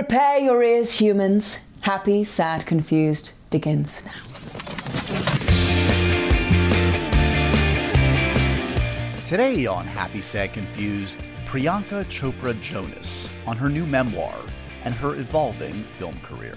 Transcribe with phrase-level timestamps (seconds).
[0.00, 1.66] Prepare your ears, humans.
[1.82, 4.22] Happy, sad, confused begins now.
[9.26, 14.34] Today on Happy, Sad, Confused, Priyanka Chopra Jonas on her new memoir
[14.84, 16.56] and her evolving film career.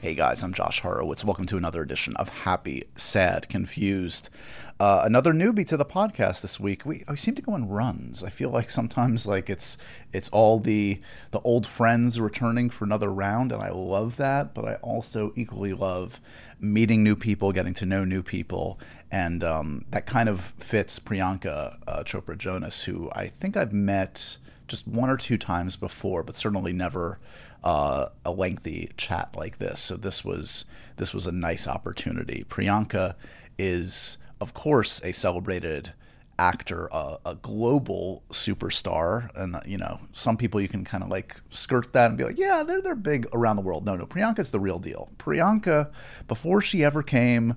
[0.00, 1.24] Hey guys, I'm Josh Horowitz.
[1.24, 4.30] Welcome to another edition of Happy, Sad, Confused.
[4.78, 6.86] Uh, another newbie to the podcast this week.
[6.86, 8.22] We, we seem to go in runs.
[8.22, 9.76] I feel like sometimes like it's
[10.12, 11.00] it's all the
[11.32, 14.54] the old friends returning for another round, and I love that.
[14.54, 16.20] But I also equally love
[16.60, 18.78] meeting new people, getting to know new people,
[19.10, 24.36] and um, that kind of fits Priyanka uh, Chopra Jonas, who I think I've met
[24.68, 27.18] just one or two times before, but certainly never
[27.64, 29.80] uh, a lengthy chat like this.
[29.80, 30.64] So this was
[30.96, 32.44] this was a nice opportunity.
[32.48, 33.14] Priyanka
[33.58, 35.92] is, of course, a celebrated
[36.38, 41.40] actor, uh, a global superstar, and you know some people you can kind of like
[41.50, 43.84] skirt that and be like, yeah, they're they're big around the world.
[43.84, 45.10] No, no, Priyanka's the real deal.
[45.18, 45.90] Priyanka,
[46.26, 47.56] before she ever came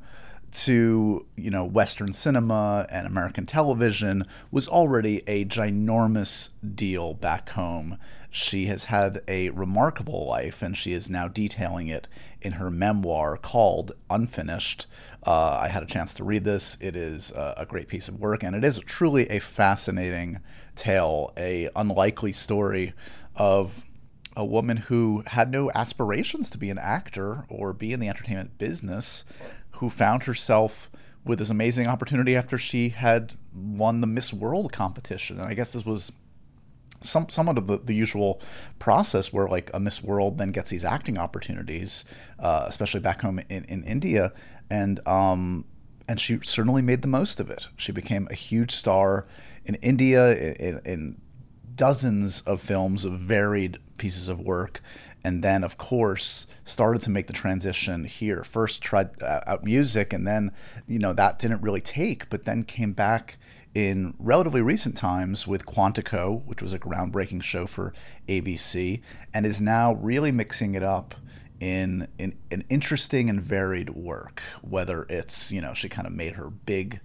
[0.51, 7.97] to you know Western cinema and American television was already a ginormous deal back home.
[8.33, 12.07] She has had a remarkable life, and she is now detailing it
[12.41, 14.87] in her memoir called Unfinished.
[15.27, 16.77] Uh, I had a chance to read this.
[16.79, 20.39] It is uh, a great piece of work, and it is truly a fascinating
[20.77, 22.93] tale, a unlikely story
[23.35, 23.85] of
[24.37, 28.57] a woman who had no aspirations to be an actor or be in the entertainment
[28.57, 29.25] business
[29.73, 30.89] who found herself
[31.25, 35.37] with this amazing opportunity after she had won the Miss World competition.
[35.39, 36.11] And I guess this was
[37.01, 38.41] some somewhat of the, the usual
[38.79, 42.05] process where like a Miss World then gets these acting opportunities,
[42.39, 44.33] uh, especially back home in, in India.
[44.69, 45.65] And um,
[46.07, 47.67] and she certainly made the most of it.
[47.77, 49.27] She became a huge star
[49.65, 51.21] in India in, in
[51.75, 54.81] dozens of films of varied pieces of work
[55.23, 60.13] and then of course started to make the transition here first tried uh, out music
[60.13, 60.51] and then
[60.87, 63.37] you know that didn't really take but then came back
[63.73, 67.93] in relatively recent times with Quantico, which was a groundbreaking show for
[68.27, 69.01] ABC,
[69.33, 71.15] and is now really mixing it up
[71.59, 74.41] in, in an interesting and varied work.
[74.61, 76.99] Whether it's, you know, she kind of made her big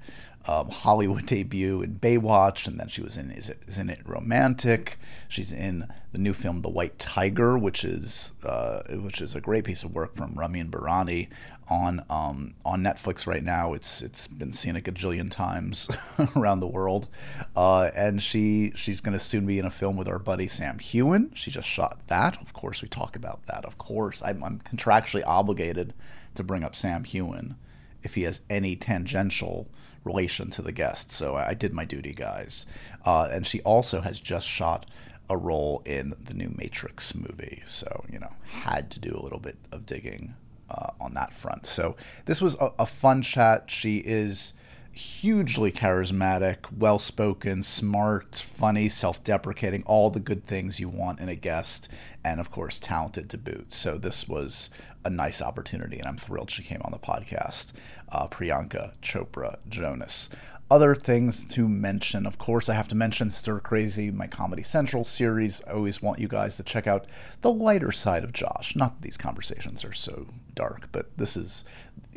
[0.49, 4.99] um, Hollywood debut in Baywatch, and then she was in is, it, is it Romantic.
[5.29, 9.65] She's in the new film The White Tiger, which is uh, which is a great
[9.65, 11.29] piece of work from Ramin Bahrani
[11.69, 13.75] on um, on Netflix right now.
[13.75, 15.89] It's it's been seen a gajillion times
[16.37, 17.09] around the world,
[17.57, 20.79] uh, and she she's going to soon be in a film with our buddy Sam
[20.79, 21.31] Heughan.
[21.35, 22.41] She just shot that.
[22.41, 23.65] Of course, we talk about that.
[23.65, 25.95] Of course, I'm, I'm contractually obligated
[26.35, 27.57] to bring up Sam Heughan
[28.03, 29.69] if he has any tangential
[30.05, 31.11] relation to the guest.
[31.11, 32.65] So I did my duty, guys.
[33.05, 34.87] Uh, and she also has just shot
[35.29, 37.63] a role in the new Matrix movie.
[37.67, 40.35] So, you know, had to do a little bit of digging
[40.71, 41.67] uh, on that front.
[41.67, 43.71] So this was a, a fun chat.
[43.71, 44.53] She is
[44.97, 51.29] hugely charismatic, well spoken, smart, funny, self deprecating, all the good things you want in
[51.29, 51.89] a guest,
[52.25, 53.73] and of course, talented to boot.
[53.73, 54.71] So, this was
[55.05, 57.73] a nice opportunity, and I'm thrilled she came on the podcast.
[58.11, 60.31] Uh, Priyanka Chopra Jonas.
[60.69, 65.05] Other things to mention, of course, I have to mention Stir Crazy, my Comedy Central
[65.05, 65.63] series.
[65.65, 67.07] I always want you guys to check out
[67.43, 68.75] the lighter side of Josh.
[68.75, 70.27] Not that these conversations are so
[70.57, 71.65] dark, but this is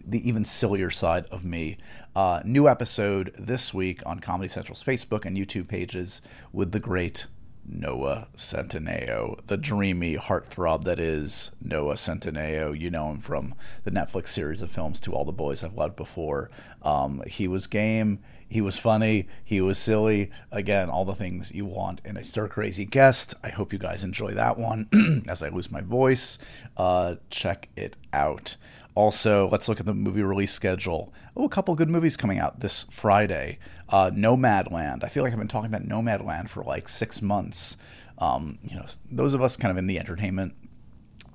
[0.04, 1.78] the even sillier side of me.
[2.16, 7.28] Uh, new episode this week on Comedy Central's Facebook and YouTube pages with the great
[7.72, 12.78] Noah Centineo, the dreamy heartthrob that is Noah Centineo.
[12.78, 15.96] You know him from the Netflix series of films To All the Boys I've Loved
[15.96, 16.50] Before.
[16.82, 20.32] Um, he was game, he was funny, he was silly.
[20.52, 23.36] Again, all the things you want in a stir crazy guest.
[23.44, 24.90] I hope you guys enjoy that one
[25.28, 26.40] as I lose my voice.
[26.76, 28.58] Uh, check it out.
[28.96, 31.14] Also, let's look at the movie release schedule.
[31.38, 33.60] Oh, a couple good movies coming out this Friday.
[33.88, 35.04] Uh, Nomadland.
[35.04, 37.78] I feel like I've been talking about Nomadland for like six months.
[38.18, 40.54] Um, you know, those of us kind of in the entertainment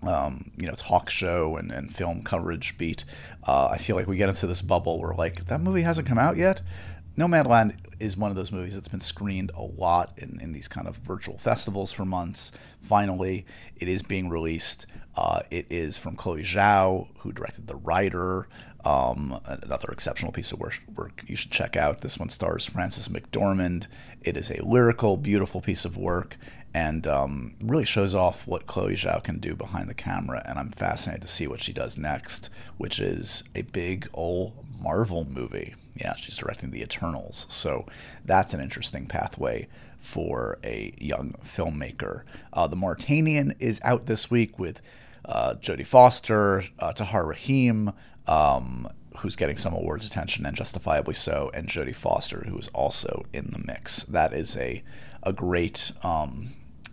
[0.07, 3.05] um, you know, talk show and, and film coverage beat,
[3.47, 6.19] uh, I feel like we get into this bubble where like that movie hasn't come
[6.19, 6.63] out yet.
[7.17, 10.89] Nomadland is one of those movies that's been screened a lot in, in these kind
[10.89, 12.51] of virtual festivals for months.
[12.81, 13.47] Finally,
[13.77, 14.87] it is being released.
[15.17, 18.49] Uh, it is from Chloe Zhao, who directed The Rider,
[18.85, 22.01] um, another exceptional piece of work, you should check out.
[22.01, 23.87] This one stars Frances McDormand.
[24.21, 26.37] It is a lyrical, beautiful piece of work
[26.75, 30.43] and um, really shows off what Chloe Zhao can do behind the camera.
[30.45, 35.25] And I'm fascinated to see what she does next, which is a big old Marvel
[35.25, 35.75] movie.
[35.95, 37.47] Yeah, she's directing The Eternals.
[37.49, 37.87] So
[38.25, 39.69] that's an interesting pathway
[39.99, 42.23] for a young filmmaker.
[42.53, 44.83] Uh, the Mauritanian is out this week with
[45.25, 47.93] uh, Jodie Foster, uh, Tahar Rahim,
[48.27, 48.89] um,
[49.19, 53.51] who's getting some awards attention and justifiably so, and Jodie Foster, who is also in
[53.53, 54.03] the mix.
[54.05, 54.83] That is a
[55.23, 56.51] a great um,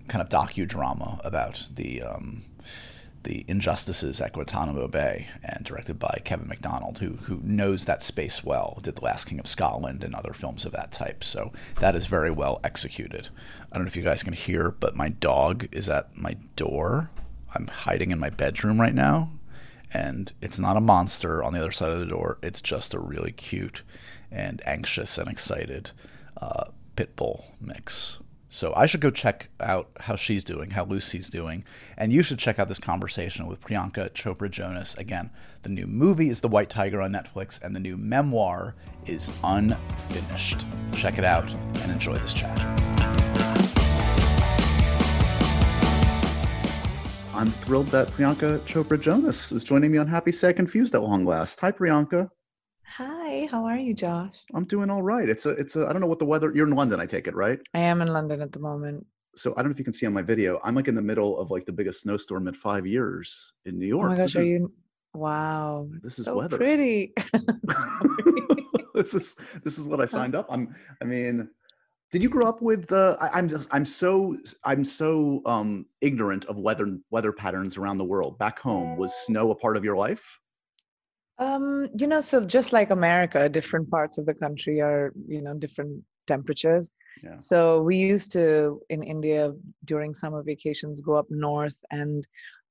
[0.08, 2.44] kind of docudrama about the um,
[3.24, 8.44] the injustices at Guantanamo Bay, and directed by Kevin Macdonald, who who knows that space
[8.44, 8.80] well.
[8.82, 11.24] Did The Last King of Scotland and other films of that type.
[11.24, 13.30] So that is very well executed.
[13.72, 17.10] I don't know if you guys can hear, but my dog is at my door.
[17.54, 19.32] I'm hiding in my bedroom right now,
[19.94, 22.38] and it's not a monster on the other side of the door.
[22.42, 23.84] It's just a really cute
[24.32, 25.92] and anxious and excited
[26.42, 26.66] uh,
[26.96, 28.20] pit bull mix.
[28.54, 31.64] So I should go check out how she's doing, how Lucy's doing,
[31.98, 34.94] and you should check out this conversation with Priyanka Chopra Jonas.
[34.96, 35.30] Again,
[35.62, 38.76] the new movie is The White Tiger on Netflix, and the new memoir
[39.06, 40.66] is Unfinished.
[40.94, 42.60] Check it out and enjoy this chat.
[47.34, 51.24] I'm thrilled that Priyanka Chopra Jonas is joining me on Happy Sad Confused at long
[51.24, 51.58] last.
[51.62, 52.30] Hi, Priyanka.
[53.52, 54.46] How are you, Josh?
[54.54, 55.28] I'm doing all right.
[55.28, 56.54] It's a, it's a, I don't know what the weather.
[56.56, 57.60] You're in London, I take it, right?
[57.74, 59.06] I am in London at the moment.
[59.36, 60.62] So I don't know if you can see on my video.
[60.64, 63.88] I'm like in the middle of like the biggest snowstorm in five years in New
[63.88, 64.06] York.
[64.06, 64.72] Oh my gosh, this are is, you?
[65.14, 66.56] Wow, This is so weather.
[66.56, 67.14] pretty.
[68.96, 70.48] this is this is what I signed up.
[70.50, 70.74] I'm.
[71.02, 71.50] I mean,
[72.14, 72.90] did you grow up with?
[72.90, 73.68] Uh, I, I'm just.
[73.74, 74.38] I'm so.
[74.64, 78.40] I'm so um, ignorant of weather weather patterns around the world.
[78.40, 80.40] Back home, was snow a part of your life?
[81.42, 85.56] Um, you know, so just like America, different parts of the country are, you know,
[85.56, 86.92] different temperatures.
[87.24, 87.40] Yeah.
[87.40, 89.52] So we used to in India
[89.84, 92.26] during summer vacations go up north and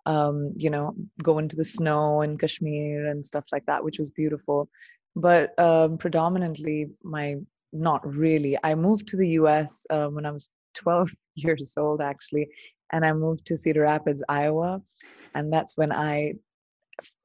[0.07, 4.11] um, you know, go into the snow in Kashmir and stuff like that, which was
[4.11, 4.69] beautiful.
[5.17, 7.37] But um, predominantly, my
[7.73, 8.57] not really.
[8.63, 9.87] I moved to the U.S.
[9.91, 12.49] Uh, when I was 12 years old, actually,
[12.93, 14.81] and I moved to Cedar Rapids, Iowa,
[15.35, 16.35] and that's when I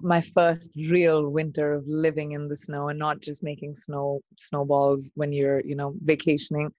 [0.01, 5.11] my first real winter of living in the snow and not just making snow snowballs
[5.15, 6.71] when you're you know vacationing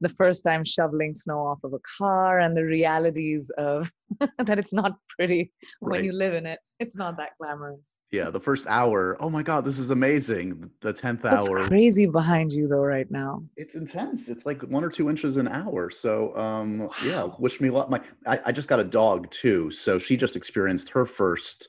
[0.00, 3.90] the first time shoveling snow off of a car and the realities of
[4.38, 5.50] that it's not pretty
[5.80, 8.30] when you live in it it's not that glamorous Yeah.
[8.30, 9.16] The first hour.
[9.20, 10.70] Oh my God, this is amazing.
[10.80, 11.66] The tenth what's hour.
[11.66, 14.28] crazy behind you though right now It's intense.
[14.28, 15.90] It's like one or two inches an hour.
[15.90, 17.90] So, um, yeah, wish me luck.
[17.90, 19.70] My, I, I just got a dog too.
[19.70, 21.68] So she just experienced her first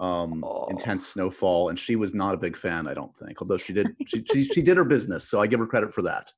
[0.00, 0.66] um, Oh.
[0.70, 2.86] intense snowfall, and she was not a big fan.
[2.88, 5.28] I don't think, although she did, she, she she did her business.
[5.28, 6.32] So I give her credit for that.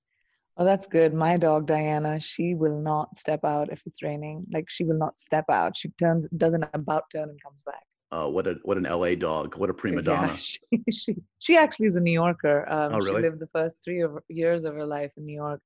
[0.59, 4.67] oh that's good my dog diana she will not step out if it's raining like
[4.77, 7.85] she will not step out she turns does an about turn and comes back
[8.17, 9.47] Uh, what a what an LA dog.
[9.61, 10.29] What a prima donna.
[10.29, 10.61] Yeah, she,
[10.99, 11.13] she
[11.47, 12.59] she actually is a New Yorker.
[12.75, 13.21] Um, Oh, really?
[13.21, 14.11] She lived the first three of,
[14.41, 15.61] years of her life in New York,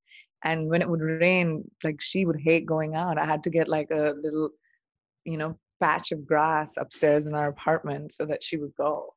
[0.49, 1.47] and when it would rain,
[1.87, 3.15] like she would hate going out.
[3.23, 4.49] I had to get like a little,
[5.31, 9.13] you know, patch of grass upstairs in our apartment so that she would go.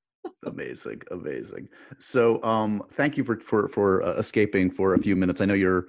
[0.47, 1.67] amazing amazing
[1.99, 5.55] so um thank you for for for uh, escaping for a few minutes i know
[5.55, 5.87] you're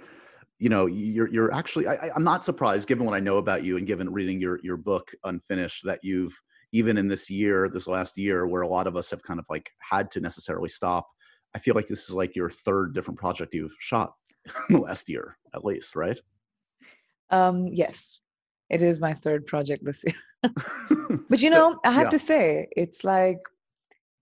[0.57, 3.75] you know you're you're actually I, i'm not surprised given what i know about you
[3.77, 6.39] and given reading your your book unfinished that you've
[6.71, 9.45] even in this year this last year where a lot of us have kind of
[9.49, 11.09] like had to necessarily stop
[11.53, 14.13] i feel like this is like your third different project you've shot
[14.69, 16.21] in the last year at least right
[17.31, 18.19] Um, yes,
[18.69, 20.15] it is my third project this year.
[20.41, 22.09] But you So- know, I have yeah.
[22.09, 23.39] to say, it's like,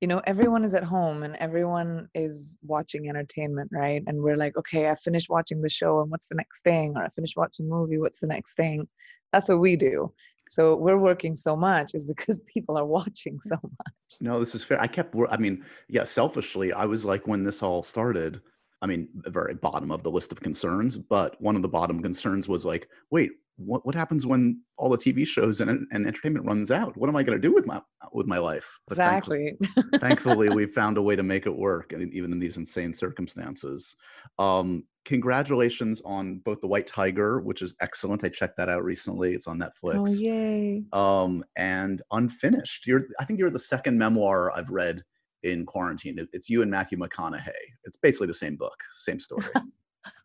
[0.01, 4.01] you know, everyone is at home and everyone is watching entertainment, right?
[4.07, 6.93] And we're like, okay, I finished watching the show, and what's the next thing?
[6.95, 8.87] Or I finished watching the movie, what's the next thing?
[9.33, 10.13] That's what we do.
[10.47, 13.93] So we're working so much is because people are watching so much.
[14.21, 14.79] No, this is fair.
[14.81, 18.41] I kept, wor- I mean, yeah, selfishly, I was like, when this all started,
[18.81, 22.01] I mean, the very bottom of the list of concerns, but one of the bottom
[22.01, 26.45] concerns was like, wait, what, what happens when all the TV shows and, and entertainment
[26.45, 26.95] runs out?
[26.95, 27.81] What am I going to do with my,
[28.13, 28.79] with my life?
[28.87, 29.99] But thankfully- Exactly.
[29.99, 33.95] thankfully we found a way to make it work even in these insane circumstances
[34.37, 39.33] um congratulations on both the white tiger which is excellent i checked that out recently
[39.33, 40.07] it's on Netflix.
[40.07, 40.83] oh, yay.
[40.93, 45.03] um and unfinished you're i think you're the second memoir i've read
[45.43, 47.51] in quarantine it's you and matthew mcconaughey
[47.85, 49.45] it's basically the same book same story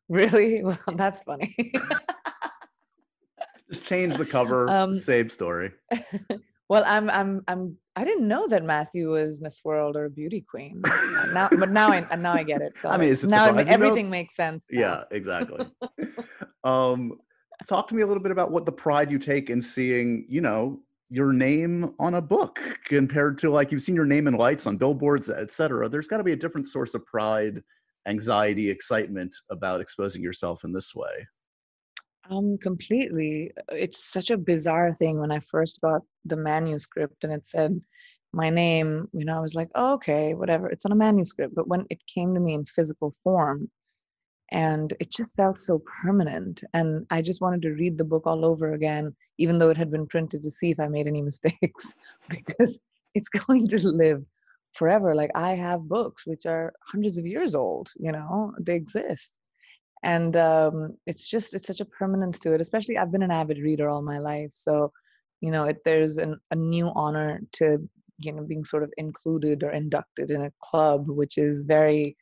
[0.09, 0.63] Really?
[0.63, 1.55] Well, that's funny.
[3.71, 5.73] just change the cover Um, same story
[6.69, 10.83] well, I'm, I'm, I'm, I didn't know that Matthew was Miss World or beauty queen.
[11.33, 12.75] Now, but now I, now I get it.
[12.85, 13.13] I mean, it.
[13.13, 14.67] is it now surprising, everything makes sense.
[14.71, 14.81] now.
[14.81, 15.67] Yeah, exactly.
[16.65, 17.19] um,
[17.67, 20.43] talk to me a little bit about what the pride you take in seeing, you
[20.43, 20.81] know,
[21.15, 24.77] your name on a book compared to like you've seen your name in lights on
[24.77, 25.89] billboards, et cetera.
[25.89, 27.63] There's got to be a different source of pride,
[28.09, 31.27] anxiety, excitement about exposing yourself in this way.
[32.29, 33.53] Um, completely.
[33.71, 37.81] It's such a bizarre thing when I first got the manuscript and it said
[38.33, 40.69] my name, you know, I was like, oh, okay, whatever.
[40.69, 41.55] It's on a manuscript.
[41.55, 43.71] But when it came to me in physical form,
[44.55, 46.63] and it just felt so permanent.
[46.73, 49.91] And I just wanted to read the book all over again, even though it had
[49.91, 51.93] been printed to see if I made any mistakes,
[52.29, 52.81] because
[53.15, 54.25] it's going to live
[54.73, 55.15] forever.
[55.15, 59.39] Like I have books which are hundreds of years old, you know, they exist
[60.05, 63.59] and um, it's just it's such a permanence to it especially i've been an avid
[63.59, 64.93] reader all my life so
[65.41, 67.79] you know it, there's an, a new honor to
[68.19, 72.17] you know being sort of included or inducted in a club which is very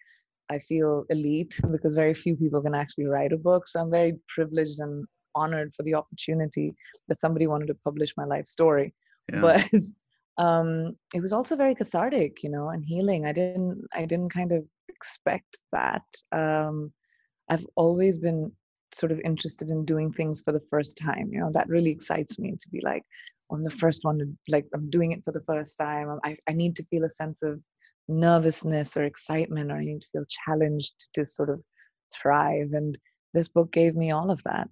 [0.51, 4.15] i feel elite because very few people can actually write a book so i'm very
[4.29, 6.75] privileged and honored for the opportunity
[7.09, 8.95] that somebody wanted to publish my life story
[9.33, 9.41] yeah.
[9.41, 9.71] but
[10.39, 14.53] um it was also very cathartic you know and healing i didn't i didn't kind
[14.53, 16.93] of expect that um
[17.53, 18.51] I've always been
[18.95, 21.29] sort of interested in doing things for the first time.
[21.33, 23.03] You know, that really excites me to be like,
[23.51, 26.19] on the first one, like I'm doing it for the first time.
[26.25, 27.61] I, I need to feel a sense of
[28.09, 31.61] nervousness or excitement, or I need to feel challenged to sort of
[32.15, 32.73] thrive.
[32.73, 32.99] And
[33.35, 34.69] this book gave me all of that.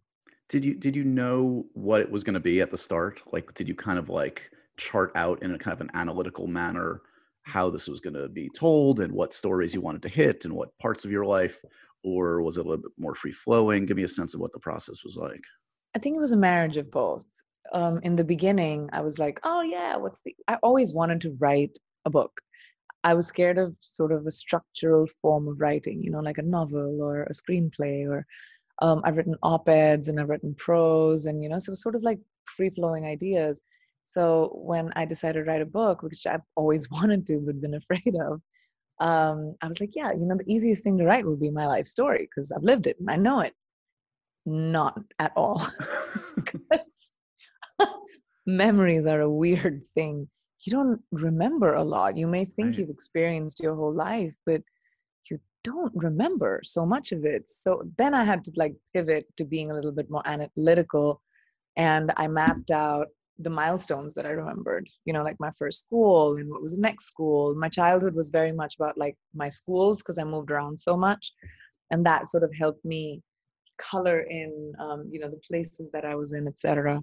[0.49, 3.23] Did you did you know what it was going to be at the start?
[3.33, 7.03] Like, did you kind of like chart out in a kind of an analytical manner
[7.43, 10.55] how this was going to be told and what stories you wanted to hit and
[10.55, 11.59] what parts of your life
[12.03, 13.87] or was it a little bit more free flowing?
[13.87, 15.43] Give me a sense of what the process was like.
[15.95, 17.25] I think it was a marriage of both.
[17.73, 20.35] Um, in the beginning, I was like, oh, yeah, what's the.
[20.49, 22.41] I always wanted to write a book.
[23.03, 26.43] I was scared of sort of a structural form of writing, you know, like a
[26.43, 28.27] novel or a screenplay, or
[28.83, 31.83] um, I've written op eds and I've written prose, and, you know, so it was
[31.83, 33.61] sort of like free flowing ideas.
[34.05, 37.75] So when I decided to write a book, which I've always wanted to but been
[37.75, 38.41] afraid of,
[39.01, 41.67] um, I was like, yeah, you know, the easiest thing to write would be my
[41.67, 43.55] life story because I've lived it and I know it.
[44.45, 45.67] Not at all.
[48.47, 50.29] memories are a weird thing.
[50.63, 52.17] You don't remember a lot.
[52.17, 52.79] You may think right.
[52.79, 54.63] you've experienced your whole life, but
[55.31, 57.49] you don't remember so much of it.
[57.49, 61.23] So then I had to like pivot to being a little bit more analytical.
[61.77, 66.37] And I mapped out the milestones that I remembered, you know, like my first school
[66.37, 67.55] and what was the next school.
[67.55, 71.33] My childhood was very much about like my schools because I moved around so much.
[71.91, 73.23] And that sort of helped me
[73.79, 77.01] color in, um, you know, the places that I was in, etc.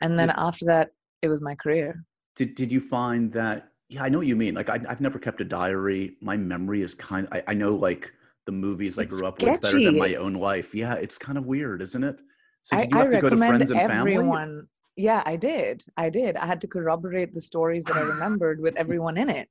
[0.00, 0.90] And then did, after that,
[1.20, 2.04] it was my career.
[2.36, 4.54] Did, did you find that, yeah, I know what you mean.
[4.54, 6.16] Like I, have never kept a diary.
[6.20, 8.12] My memory is kind of, I, I know like
[8.46, 9.52] the movies I grew up sketchy.
[9.52, 10.74] with better than my own life.
[10.74, 10.94] Yeah.
[10.94, 12.20] It's kind of weird, isn't it?
[12.62, 14.62] So did you have I to go to friends and everyone, family?
[14.96, 18.76] yeah i did i did i had to corroborate the stories that i remembered with
[18.82, 19.48] everyone in it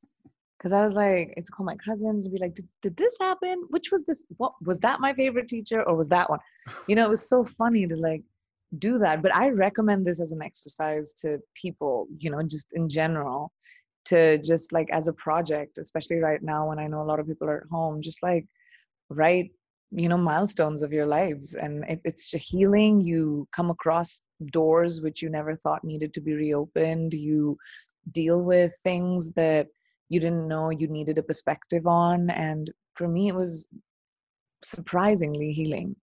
[0.58, 3.66] because i was like it's call my cousins to be like did, did this happen
[3.70, 6.40] which was this what was that my favorite teacher or was that one
[6.88, 8.22] you know it was so funny to like
[8.78, 12.88] do that but i recommend this as an exercise to people you know just in
[12.88, 13.52] general
[14.06, 17.28] to just like as a project especially right now when i know a lot of
[17.28, 18.46] people are at home just like
[19.10, 19.52] write
[19.92, 23.02] you know milestones of your lives and it, it's healing.
[23.02, 27.14] You come across doors which you never thought needed to be reopened.
[27.14, 27.58] You
[28.12, 29.68] deal with things that
[30.10, 33.68] you didn't know you needed a perspective on and for me it was
[34.64, 35.96] surprisingly healing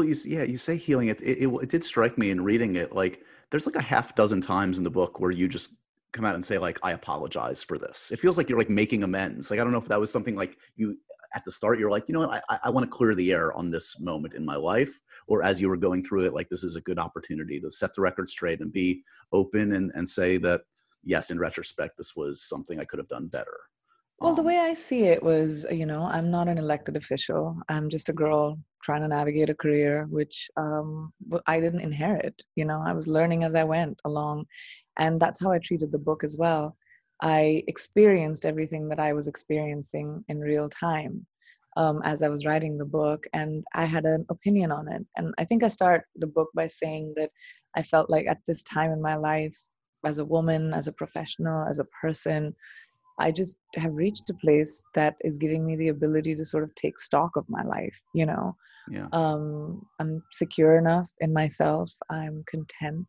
[0.00, 2.76] well you yeah you say healing it, it, it, it did strike me in reading
[2.76, 5.74] it like there's like a half dozen times in the book where you just
[6.12, 8.10] come out and say like i apologize for this.
[8.10, 10.36] It feels like you're like making amends like i don't know if that was something
[10.36, 10.94] like you
[11.34, 12.42] at the start you're like you know what?
[12.48, 15.60] I, I want to clear the air on this moment in my life or as
[15.60, 18.30] you were going through it like this is a good opportunity to set the record
[18.30, 19.02] straight and be
[19.32, 20.62] open and, and say that
[21.04, 23.58] yes in retrospect this was something i could have done better.
[24.18, 27.56] Well the um way i see it was you know i'm not an elected official
[27.68, 31.12] i'm just a girl trying to navigate a career which um,
[31.46, 34.44] i didn't inherit you know i was learning as i went along
[34.98, 36.76] and that's how i treated the book as well
[37.20, 41.26] I experienced everything that I was experiencing in real time
[41.76, 45.04] um, as I was writing the book, and I had an opinion on it.
[45.16, 47.30] And I think I start the book by saying that
[47.76, 49.56] I felt like at this time in my life,
[50.04, 52.54] as a woman, as a professional, as a person,
[53.18, 56.74] I just have reached a place that is giving me the ability to sort of
[56.74, 58.00] take stock of my life.
[58.14, 58.56] You know,
[58.90, 59.06] yeah.
[59.12, 61.90] um, I'm secure enough in myself.
[62.10, 63.06] I'm content,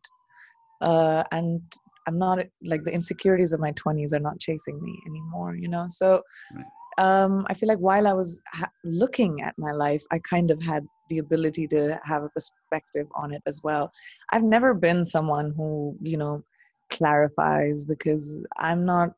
[0.80, 1.60] uh, and
[2.06, 5.86] I'm not like the insecurities of my 20s are not chasing me anymore, you know?
[5.88, 6.22] So
[6.54, 6.64] right.
[6.98, 10.60] um, I feel like while I was ha- looking at my life, I kind of
[10.62, 13.92] had the ability to have a perspective on it as well.
[14.30, 16.42] I've never been someone who, you know,
[16.90, 19.10] clarifies because I'm not,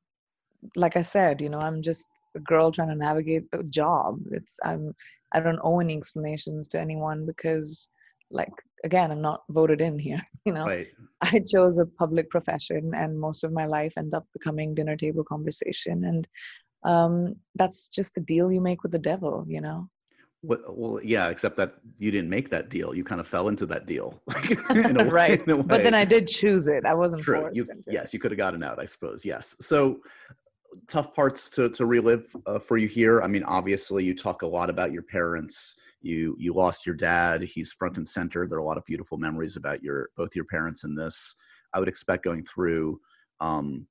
[0.77, 4.19] like I said, you know, I'm just a girl trying to navigate a job.
[4.33, 4.95] It's, I'm,
[5.35, 7.89] I don't owe any explanations to anyone because
[8.31, 8.53] like
[8.85, 10.89] again i'm not voted in here you know Right.
[11.21, 15.25] i chose a public profession and most of my life ended up becoming dinner table
[15.25, 16.27] conversation and
[16.85, 19.89] um that's just the deal you make with the devil you know
[20.47, 22.95] well, yeah, except that you didn't make that deal.
[22.95, 24.23] You kind of fell into that deal.
[24.91, 27.41] in a way- right but then i did choose it i wasn't True.
[27.41, 29.25] forced You, yes, you could have gotten out, I suppose.
[29.25, 29.57] Yes.
[29.63, 30.01] So
[30.89, 33.23] tough parts to, to relive uh, for you here.
[33.23, 35.77] I mean, obviously, you talk a lot about your parents.
[36.03, 37.43] You you lost your dad.
[37.43, 38.47] He's front and center.
[38.47, 41.35] There are a lot of beautiful memories about your both your parents in this.
[41.73, 43.01] I would expect going through
[43.41, 43.87] um,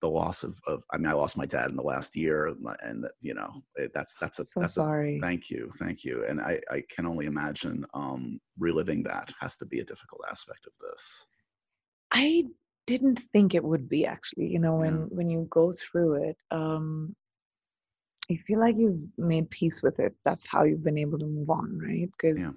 [0.00, 0.82] the loss of, of.
[0.92, 4.16] I mean, I lost my dad in the last year, and you know it, that's
[4.20, 6.24] that's a so that's a sorry Thank you, thank you.
[6.26, 10.66] And I, I can only imagine um, reliving that has to be a difficult aspect
[10.66, 11.26] of this.
[12.12, 12.44] I
[12.86, 14.46] didn't think it would be actually.
[14.48, 15.16] You know, when Yeah.
[15.16, 17.14] when you go through it, um,
[18.28, 20.14] you feel like you've made peace with it.
[20.24, 22.10] That's how you've been able to move on, right?
[22.10, 22.52] Because Yeah.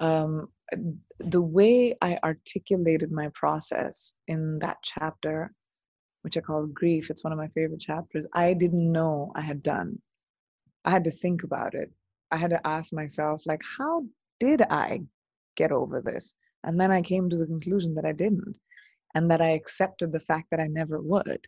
[0.00, 0.48] um,
[1.18, 5.52] the way I articulated my process in that chapter,
[6.22, 8.26] which I call grief, it's one of my favorite chapters.
[8.32, 10.00] I didn't know I had done.
[10.84, 11.90] I had to think about it.
[12.30, 14.04] I had to ask myself, like, how
[14.40, 15.02] did I
[15.56, 16.34] get over this?
[16.64, 18.58] And then I came to the conclusion that I didn't,
[19.14, 21.46] and that I accepted the fact that I never would.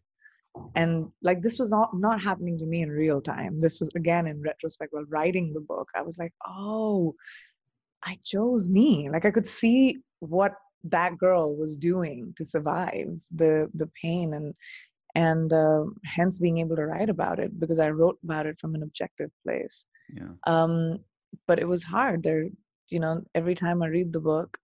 [0.74, 3.60] And like this was not not happening to me in real time.
[3.60, 5.88] This was again in retrospect while writing the book.
[5.94, 7.14] I was like, oh,
[8.04, 9.08] I chose me.
[9.10, 10.52] Like I could see what
[10.84, 14.54] that girl was doing to survive the the pain and
[15.14, 18.74] and uh, hence being able to write about it because I wrote about it from
[18.74, 19.86] an objective place
[20.16, 20.32] Yeah.
[20.46, 20.98] um
[21.46, 22.44] but it was hard there
[22.88, 24.58] you know every time i read the book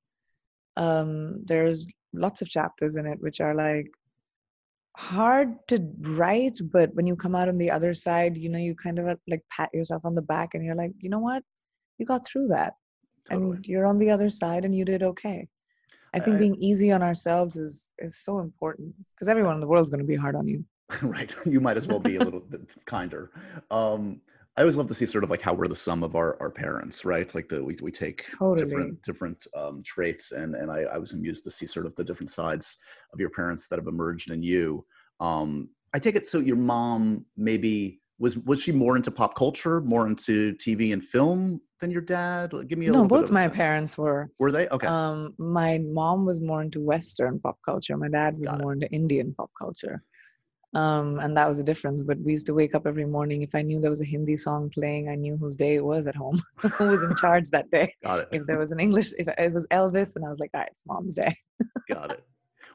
[0.77, 1.87] um there's
[2.17, 3.91] lots of chapters in it which are like
[4.97, 8.75] hard to write but when you come out on the other side you know you
[8.75, 11.43] kind of uh, like pat yourself on the back and you're like you know what
[11.99, 12.75] you got through that
[13.29, 13.57] Totally.
[13.57, 15.47] and you're on the other side and you did okay
[16.15, 19.67] i think I- being easy on ourselves is is so important because everyone in the
[19.67, 20.65] world is going to be hard on you
[21.03, 21.35] right.
[21.45, 23.31] You might as well be a little bit kinder.
[23.71, 24.21] Um,
[24.57, 26.51] I always love to see sort of like how we're the sum of our, our
[26.51, 27.33] parents, right?
[27.35, 28.65] Like the we, we take Totally.
[28.65, 32.05] different different um, traits, and and I, I was amused to see sort of the
[32.05, 32.79] different sides
[33.13, 34.85] of your parents that have emerged in you.
[35.21, 39.83] Um, I take it so your mom maybe was was she more into pop culture,
[39.83, 42.55] more into TV and film than your dad?
[42.67, 43.57] Give me a no little bit both my sense.
[43.57, 44.87] parents were were they okay?
[44.87, 47.95] Um, my mom was more into Western pop culture.
[47.99, 48.63] My dad was Got it.
[48.63, 50.03] more into Indian pop culture.
[50.81, 52.03] Um, and that was the difference.
[52.03, 53.39] But we used to wake up every morning.
[53.43, 56.07] If I knew there was a Hindi song playing, I knew whose day it was
[56.07, 56.39] at home,
[56.77, 57.95] who was in charge that day.
[58.05, 58.29] Got it.
[58.33, 60.69] If there was an English, if it was Elvis, then I was like, all right,
[60.71, 61.35] it's mom's day.
[61.89, 62.25] Got it.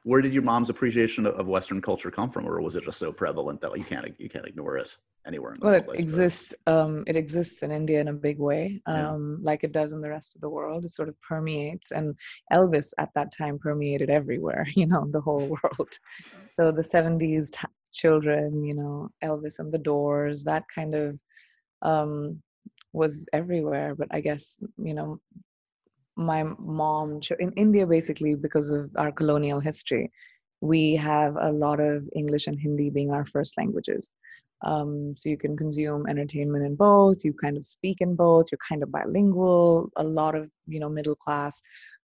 [0.03, 3.11] Where did your mom's appreciation of- Western culture come from, or was it just so
[3.11, 5.95] prevalent that you can't you can't ignore it anywhere in the Well, world?
[5.95, 6.55] it exists.
[6.65, 9.11] Um, it exists in India in a big way, Yeah.
[9.11, 10.85] um, like it does in the rest of the world.
[10.85, 12.15] It sort of permeates, and
[12.51, 14.65] Elvis at that time permeated everywhere.
[14.79, 15.91] You know, the whole world.
[16.47, 21.19] So the '70s t- children, you know, Elvis and the Doors, that kind of
[21.81, 22.41] um,
[22.93, 23.95] was everywhere.
[23.95, 25.19] But I guess you know,
[26.15, 30.11] my mom in India basically because of our colonial history,
[30.61, 34.09] we have a lot of English and Hindi being our first languages.
[34.63, 37.25] Um, so you can consume entertainment in both.
[37.25, 38.47] You kind of speak in both.
[38.51, 39.89] You're kind of bilingual.
[39.95, 41.61] A lot of you know middle class.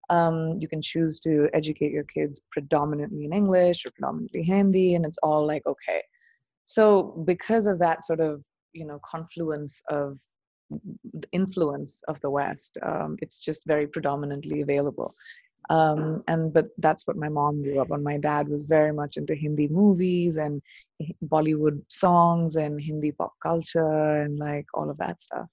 [0.10, 5.06] Um, you can choose to educate your kids predominantly in English or predominantly Hindi, and
[5.06, 6.02] it's all like okay.
[6.66, 10.18] So because of that sort of you know confluence of
[11.32, 15.16] influence of the West, um, it's just very predominantly available.
[15.70, 18.04] Um, and but that's what my mom grew up on.
[18.04, 20.62] My dad was very much into Hindi movies and
[21.26, 25.48] Bollywood songs and Hindi pop culture and like all of that stuff.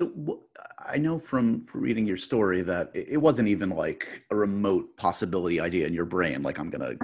[0.00, 0.44] So
[0.78, 5.60] I know from, from reading your story that it, wasn't even like a remote possibility
[5.60, 6.42] idea in your brain.
[6.42, 6.94] Like I'm gonna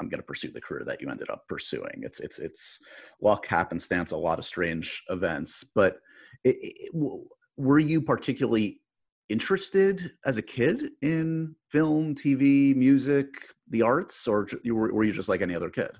[0.00, 2.02] I'm gonna pursue the career that you ended up pursuing.
[2.02, 2.80] It's it's it's
[3.22, 5.64] luck, happenstance, a lot of strange events.
[5.74, 5.98] But
[6.42, 6.90] it, it,
[7.56, 8.80] were you particularly
[9.28, 13.28] interested as a kid in film, TV, music,
[13.68, 15.92] the arts, or were you just like any other kid?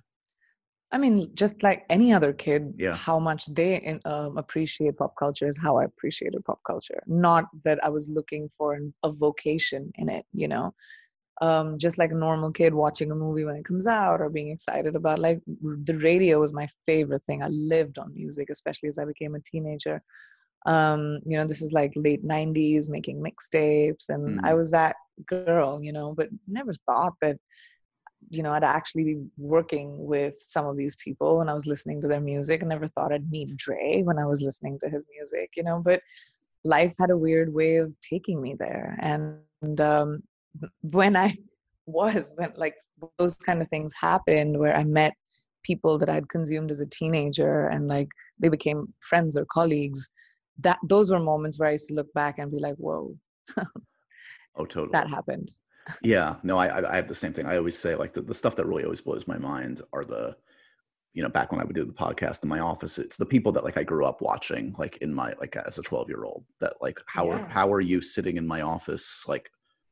[0.93, 2.95] I mean, just like any other kid, Yeah.
[2.97, 7.03] how much they in, um, appreciate pop culture is how I appreciated pop culture.
[7.07, 10.75] Not that I was looking for an, a vocation in it, you know.
[11.43, 14.51] Um, just like a normal kid watching a movie when it comes out or being
[14.51, 17.43] excited about like the radio was my favorite thing.
[17.43, 20.03] I lived on music, especially as I became a teenager.
[20.67, 24.57] Um, you know, this is like late 90s, making mixtapes, and I Mm.
[24.59, 27.39] was that girl, you know, but never thought that
[28.29, 32.01] you know, I'd actually be working with some of these people when I was listening
[32.03, 32.63] to their music.
[32.63, 35.81] I never thought I'd meet Dre when I was listening to his music, you know,
[35.85, 36.01] but
[36.65, 38.97] life had a weird way of taking me there.
[39.01, 40.23] And, um,
[40.83, 41.37] when I
[41.87, 42.75] was when like
[43.19, 45.15] those kind of things happened where I met
[45.63, 50.09] people that I'd consumed as a teenager and like they became friends or colleagues
[50.59, 53.15] that those were moments where I used to look back and be like whoa
[54.57, 55.53] oh totally that happened
[56.03, 58.57] yeah no I I have the same thing I always say like the, the stuff
[58.57, 60.37] that really always blows my mind are the
[61.15, 63.51] you know back when I would do the podcast in my office it's the people
[63.53, 66.45] that like I grew up watching like in my like as a 12 year old
[66.61, 67.33] that like how yeah.
[67.33, 69.51] are how are you sitting in my office like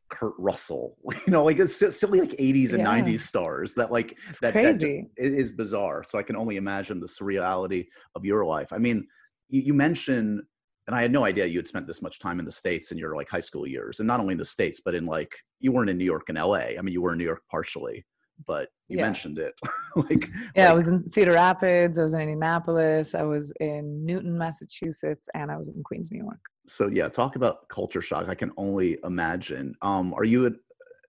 [0.08, 0.96] Kurt Russell,
[1.26, 3.00] you know, like it's silly like 80s and yeah.
[3.00, 5.06] 90s stars that like it's that, crazy.
[5.16, 6.04] that is bizarre.
[6.04, 8.72] So I can only imagine the surreality of your life.
[8.72, 9.06] I mean,
[9.48, 10.42] you, you, mentioned,
[10.88, 12.98] and I had no idea you had spent this much time in the States in
[12.98, 15.70] your like high school years, and not only in the States, but in like you
[15.70, 16.76] weren't in New York and LA.
[16.76, 18.04] I mean, you were in New York partially,
[18.46, 19.04] but you yeah.
[19.04, 19.54] mentioned it.
[19.96, 24.04] like Yeah, like, I was in Cedar Rapids, I was in Indianapolis, I was in
[24.04, 28.28] Newton, Massachusetts, and I was in Queens, New York so yeah talk about culture shock
[28.28, 30.50] i can only imagine um are you a,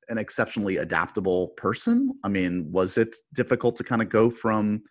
[0.07, 4.81] an exceptionally adaptable person i mean was it difficult to kind of go from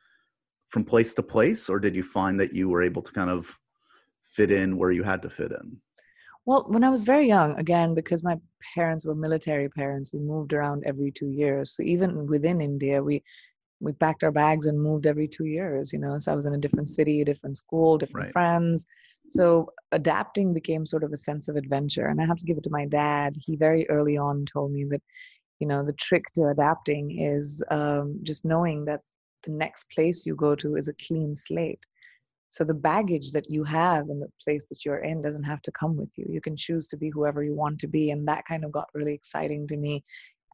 [0.68, 3.57] from place to place or did you find that you were able to kind of
[4.35, 5.81] fit in where you had to fit in?
[6.47, 8.37] Well when i was very young again because my
[8.75, 11.73] parents were military parents we moved around every two years.
[11.73, 13.23] So even within india we
[13.81, 16.19] we packed our bags and moved every two years you know?
[16.19, 18.33] So i was in a different city a different school different right.
[18.33, 18.87] friends.
[19.27, 22.64] So adapting became sort of a sense of adventure and i have to give it
[22.64, 23.37] to my dad.
[23.47, 25.03] He very early on told me that
[25.61, 29.01] you know the trick to adapting is um, just knowing that
[29.43, 31.85] the next place you go to is a clean slate
[32.51, 35.73] so the baggage that you have in the place that you're in doesn't have to
[35.73, 38.45] come with you you can choose to be whoever you want to be and that
[38.47, 40.03] kind of got really exciting to me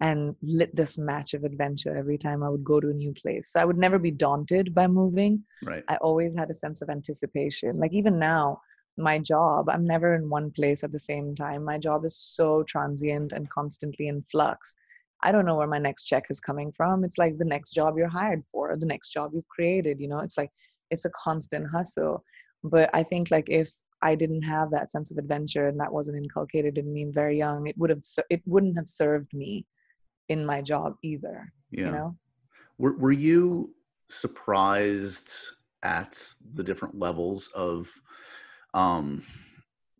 [0.00, 3.52] and lit this match of adventure every time I would go to a new place.
[3.52, 5.44] So I would never be daunted by moving.
[5.62, 5.84] Right.
[5.88, 7.78] I always had a sense of anticipation.
[7.78, 8.60] Like even now,
[8.96, 11.64] my job, I'm never in one place at the same time.
[11.64, 14.76] My job is so transient and constantly in flux.
[15.22, 17.04] I don't know where my next check is coming from.
[17.04, 20.18] It's like the next job you're hired for, the next job you've created, you know,
[20.18, 20.50] it's like
[20.90, 22.24] it's a constant hustle.
[22.62, 23.70] But I think like if
[24.02, 27.66] I didn't have that sense of adventure and that wasn't inculcated in me very young,
[27.66, 29.66] it would have it wouldn't have served me
[30.28, 31.52] in my job either.
[31.70, 31.86] Yeah.
[31.86, 32.16] You know?
[32.78, 33.74] Were were you
[34.10, 35.32] surprised
[35.82, 36.18] at
[36.54, 37.90] the different levels of
[38.72, 39.22] um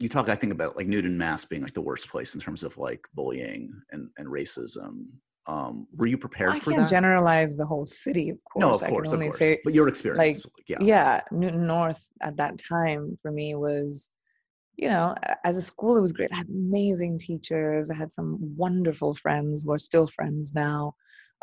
[0.01, 2.63] you talk i think about like newton mass being like the worst place in terms
[2.63, 5.07] of like bullying and, and racism
[5.47, 8.93] um were you prepared I for can't generalize the whole city of course no of
[8.93, 9.39] course, of course.
[9.39, 14.11] Say, but your experience like yeah yeah newton north at that time for me was
[14.77, 16.33] you know, as a school, it was great.
[16.33, 17.91] I had amazing teachers.
[17.91, 19.65] I had some wonderful friends.
[19.65, 20.95] We're still friends now.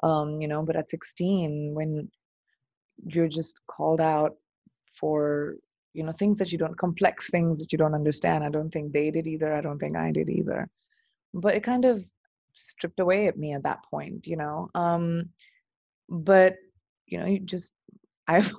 [0.04, 2.10] Um, you know, but at 16, when
[3.06, 4.36] you're just called out
[4.86, 5.56] for,
[5.94, 8.92] you know, things that you don't, complex things that you don't understand, I don't think
[8.92, 9.54] they did either.
[9.54, 10.70] I don't think I did either.
[11.34, 12.06] But it kind of
[12.54, 14.70] stripped away at me at that point, you know.
[14.76, 15.30] Um,
[16.10, 16.56] but,
[17.08, 17.74] you know, you just
[18.28, 18.54] I've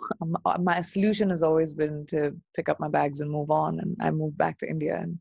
[0.45, 3.97] uh, my solution has always been to pick up my bags and move on, and
[4.01, 5.19] I moved back to India, and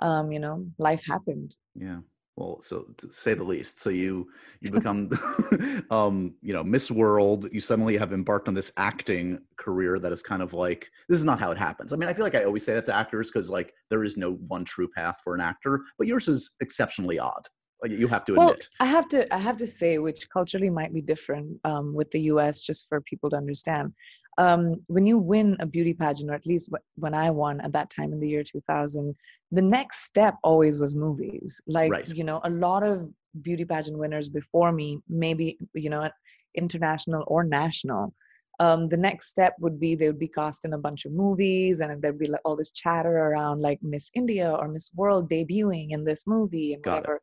[0.00, 1.56] um, you know, life happened.
[1.74, 2.00] Yeah.
[2.36, 3.80] Well, so to say the least.
[3.80, 4.28] So you
[4.60, 5.10] you become,
[5.90, 7.48] um, you know, Miss World.
[7.50, 11.24] You suddenly have embarked on this acting career that is kind of like this is
[11.24, 11.92] not how it happens.
[11.92, 14.16] I mean, I feel like I always say that to actors because like there is
[14.16, 17.48] no one true path for an actor, but yours is exceptionally odd
[17.86, 18.46] you have to admit.
[18.46, 22.10] well, i have to i have to say which culturally might be different um, with
[22.10, 23.92] the us just for people to understand
[24.38, 27.90] um, when you win a beauty pageant or at least when i won at that
[27.90, 29.14] time in the year 2000
[29.52, 32.08] the next step always was movies like right.
[32.08, 33.08] you know a lot of
[33.42, 36.08] beauty pageant winners before me maybe you know
[36.54, 38.12] international or national
[38.60, 41.80] um, the next step would be they would be cast in a bunch of movies
[41.80, 45.88] and there'd be like all this chatter around like miss india or miss world debuting
[45.90, 47.20] in this movie and Got whatever.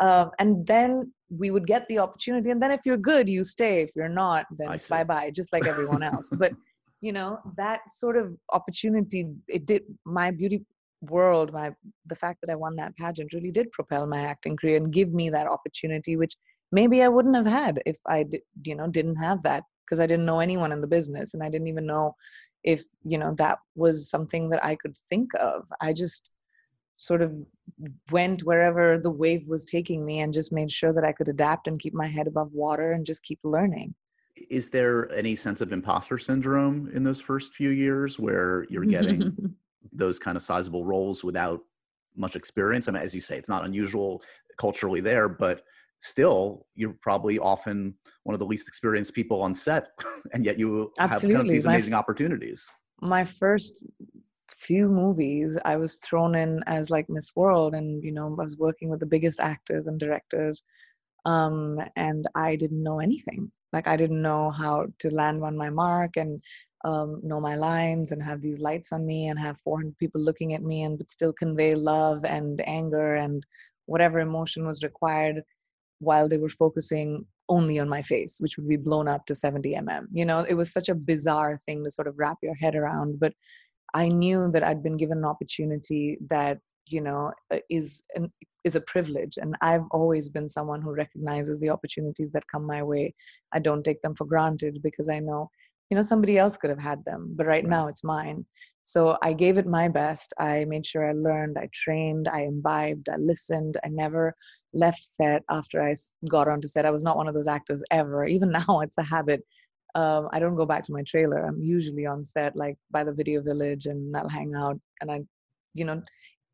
[0.00, 3.82] Um, and then we would get the opportunity and then if you're good you stay.
[3.82, 6.30] If you're not then bye bye just like everyone else.
[6.30, 6.52] But
[7.00, 10.64] you know that sort of opportunity it did my beauty
[11.00, 11.72] world my
[12.06, 15.12] the fact that i won that pageant really did propel my acting career and give
[15.12, 16.34] me that opportunity which
[16.72, 18.24] maybe i wouldn't have had if i
[18.64, 21.48] you know didn't have that because I didn't know anyone in the business and I
[21.48, 22.14] didn't even know
[22.64, 25.64] if, you know, that was something that I could think of.
[25.80, 26.30] I just
[26.96, 27.32] sort of
[28.10, 31.68] went wherever the wave was taking me and just made sure that I could adapt
[31.68, 33.94] and keep my head above water and just keep learning.
[34.50, 39.54] Is there any sense of imposter syndrome in those first few years where you're getting
[39.92, 41.60] those kind of sizable roles without
[42.16, 42.88] much experience?
[42.88, 44.22] I mean, as you say, it's not unusual
[44.58, 45.62] culturally there, but
[46.00, 49.88] still you're probably often one of the least experienced people on set
[50.32, 51.34] and yet you Absolutely.
[51.34, 53.84] have kind of these amazing my, opportunities my first
[54.50, 58.56] few movies i was thrown in as like miss world and you know i was
[58.58, 60.62] working with the biggest actors and directors
[61.24, 65.68] um, and i didn't know anything like i didn't know how to land on my
[65.68, 66.40] mark and
[66.84, 70.54] um, know my lines and have these lights on me and have 400 people looking
[70.54, 73.44] at me and but still convey love and anger and
[73.86, 75.42] whatever emotion was required
[76.00, 79.74] while they were focusing only on my face which would be blown up to 70
[79.74, 82.74] mm you know it was such a bizarre thing to sort of wrap your head
[82.74, 83.32] around but
[83.94, 86.58] i knew that i'd been given an opportunity that
[86.90, 88.30] you know uh, is an
[88.64, 92.82] is a privilege and i've always been someone who recognizes the opportunities that come my
[92.82, 93.14] way.
[93.52, 95.50] I don't take them for granted because i know
[95.90, 97.70] you know somebody else could have had them but right, right.
[97.70, 98.44] now it's mine.
[98.84, 100.32] So i gave it my best.
[100.38, 103.76] I made sure i learned i trained i imbibed i listened.
[103.84, 104.34] I never
[104.74, 105.94] left set after i
[106.28, 106.86] got onto set.
[106.86, 108.24] I was not one of those actors ever.
[108.24, 109.42] Even now it's a habit.
[109.94, 111.44] Um, i don't go back to my trailer.
[111.44, 115.20] I'm usually on set like by the video village and i'll hang out and i
[115.74, 116.02] you know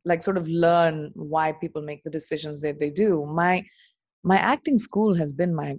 [0.05, 3.27] like sort of learn why people make the decisions that they do.
[3.27, 3.65] My
[4.23, 5.77] my acting school has been my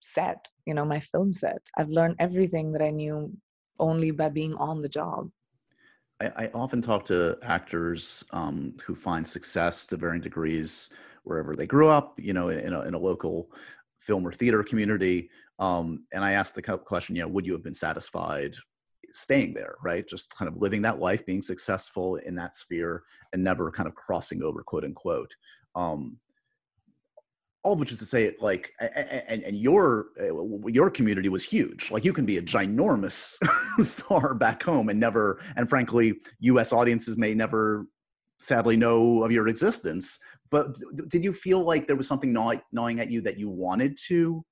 [0.00, 1.62] set you know my film set.
[1.78, 3.32] I've learned everything that i knew
[3.78, 5.30] only by being on the job.
[6.20, 10.90] I, I often talk to actors um, who find success to varying degrees
[11.26, 13.50] wherever they grew up you know in a, in a local
[14.00, 17.64] film or theater community um, and i asked the question you know would you have
[17.64, 18.54] been satisfied
[19.10, 20.06] staying there right?
[20.06, 23.94] Just kind of living that life being successful in that sphere and never kind of
[23.94, 25.34] crossing over quote unquote.
[25.74, 26.18] Um,
[27.62, 31.90] all which is to say like and, and your uh, your community was huge.
[31.90, 33.36] Like you can be a ginormous
[33.84, 37.86] star back home and never and frankly us audiences may never
[38.38, 40.18] sadly know of your existence
[40.50, 40.76] but
[41.08, 44.44] did you feel like there was something gnawing, at you that you wanted to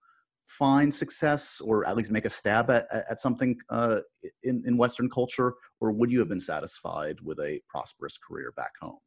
[0.47, 4.01] find success or at least make a stab at, at something uh,
[4.42, 5.55] in, in western culture?
[5.81, 8.99] Or would you have been satisfied with a prosperous career back home?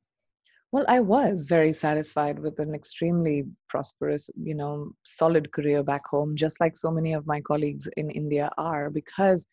[0.74, 6.36] Well, I was very satisfied with an extremely prosperous, you know, solid career back home,
[6.36, 9.48] just like so many of my colleagues in India are, because,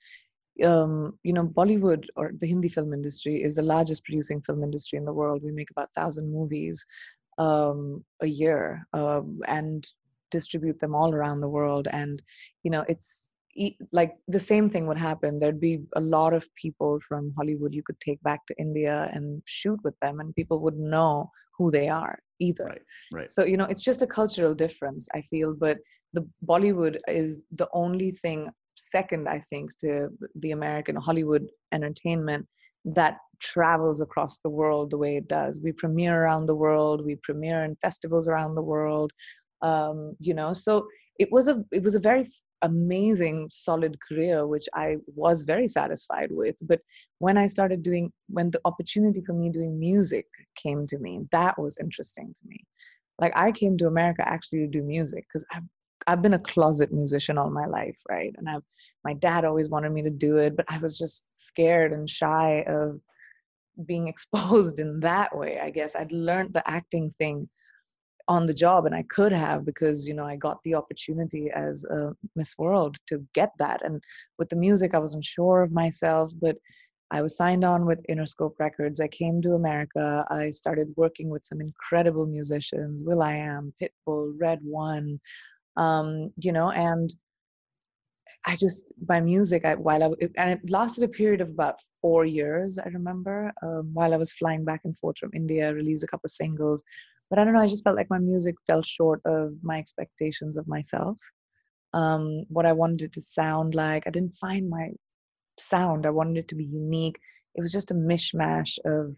[0.63, 4.99] um, you know, Bollywood or the Hindi film industry is the largest producing film industry
[4.99, 5.43] in the world.
[5.43, 6.87] We make about thousand movies
[7.39, 9.87] um, a year um, and
[10.31, 11.89] distribute them all around the world.
[11.91, 12.23] And,
[12.63, 13.33] you know, it's
[13.93, 17.85] like the same thing would happen there'd be a lot of people from hollywood you
[17.85, 21.89] could take back to india and shoot with them and people wouldn't know who they
[21.89, 23.31] are either right, right.
[23.31, 25.79] so you know it's just a cultural difference i feel but
[26.15, 32.47] the bollywood is the only thing second i think to the american hollywood entertainment
[32.85, 35.61] that travels across the world the way it does.
[35.63, 39.13] We premiere around the world we premiere in festivals around the world
[39.63, 40.87] um, you know so
[41.19, 42.27] it was a it was a very
[42.63, 46.57] amazing solid career which i was very satisfied with.
[46.61, 46.81] But
[47.19, 51.61] when i started doing when the opportunity for me doing music came to me that
[51.61, 52.59] was interesting to me.
[53.21, 55.69] Like i came to america actually to do music because i've
[56.07, 58.35] I've been a closet musician all my life, right?
[58.37, 58.63] And I've
[59.05, 62.65] my dad always wanted me to do it, but I was just scared and shy
[62.67, 63.01] of
[63.87, 65.59] being exposed in that way.
[65.61, 67.49] I guess I'd learned the acting thing
[68.29, 71.85] on the job and i could have because you know i got the opportunity as
[71.85, 74.03] a miss world to get that and
[74.39, 76.57] with the music i wasn't sure of myself but
[77.11, 81.45] i was signed on with interscope records i came to america i started working with
[81.45, 85.19] some incredible musicians will.i.am, pitbull RedOne
[85.77, 87.15] um, you know and
[88.47, 92.25] i just by music I, while i and it lasted a period of about four
[92.25, 96.07] years i remember um, while i was flying back and forth from india released a
[96.07, 96.83] couple of singles
[97.31, 100.57] but i don't know i just felt like my music fell short of my expectations
[100.57, 101.19] of myself.
[101.93, 104.91] Um, what i wanted it to sound like i didn't find my
[105.59, 107.19] sound i wanted it to be unique.
[107.55, 109.15] It was just a mishmash of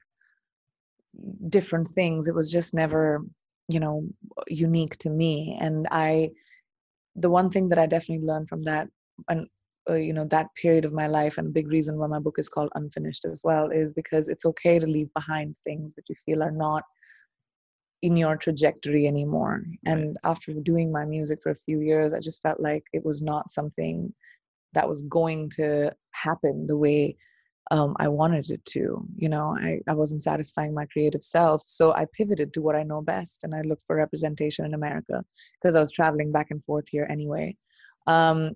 [1.48, 2.28] different things.
[2.28, 3.24] It was just never
[3.68, 4.06] you know
[4.46, 6.30] unique to me and i
[7.16, 8.88] the one thing that i definitely learned from that
[9.28, 9.46] and
[9.88, 12.36] uh, you know that period of my life and a big reason why my book
[12.38, 16.14] is called unfinished as well is because it's okay to leave behind things that you
[16.24, 16.82] feel are not
[18.02, 19.62] in your trajectory anymore.
[19.86, 23.22] And after doing my music for a few years i just felt like it was
[23.22, 24.12] not something
[24.74, 27.16] that was going to happen the way
[27.70, 31.92] um, i wanted it to you know I, I wasn't satisfying my creative self so
[31.92, 35.24] i pivoted to what i know best and i looked for representation in america
[35.60, 37.56] because i was traveling back and forth here anyway
[38.06, 38.52] um,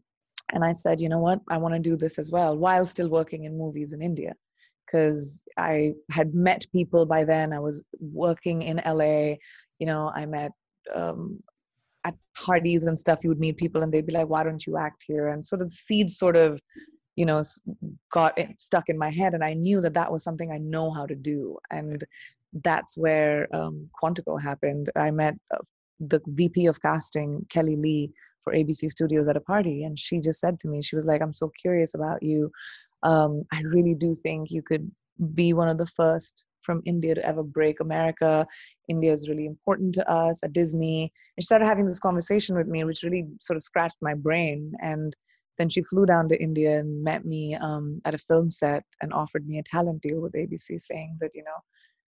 [0.53, 3.09] and i said you know what i want to do this as well while still
[3.09, 4.35] working in movies in india
[4.91, 7.53] because I had met people by then.
[7.53, 9.37] I was working in LA.
[9.79, 10.53] You know, I met
[10.95, 11.41] um,
[12.05, 13.23] at parties and stuff.
[13.23, 15.63] You would meet people, and they'd be like, "Why don't you act here?" And sort
[15.63, 16.61] of seeds sort of,
[17.21, 17.43] you know
[18.11, 21.05] got stuck in my head and i knew that that was something i know how
[21.05, 22.03] to do and
[22.65, 25.65] that's where um, quantico happened i met uh,
[26.13, 28.11] the vp of casting Keli Lee
[28.43, 31.21] for abc studios at a party and she just said to me she was like
[31.21, 32.51] i'm so curious about you
[33.03, 34.91] um, i really do think you could
[35.35, 38.47] be one of the first from India to ever break America.
[38.89, 41.03] India is really important to us at Disney.
[41.03, 44.73] And she started having this conversation with me, which really sort of scratched my brain.
[44.81, 45.17] And
[45.61, 49.13] then she flew down to India and met me um, at a film set and
[49.13, 51.61] offered me a talent deal with ABC, saying that, you know,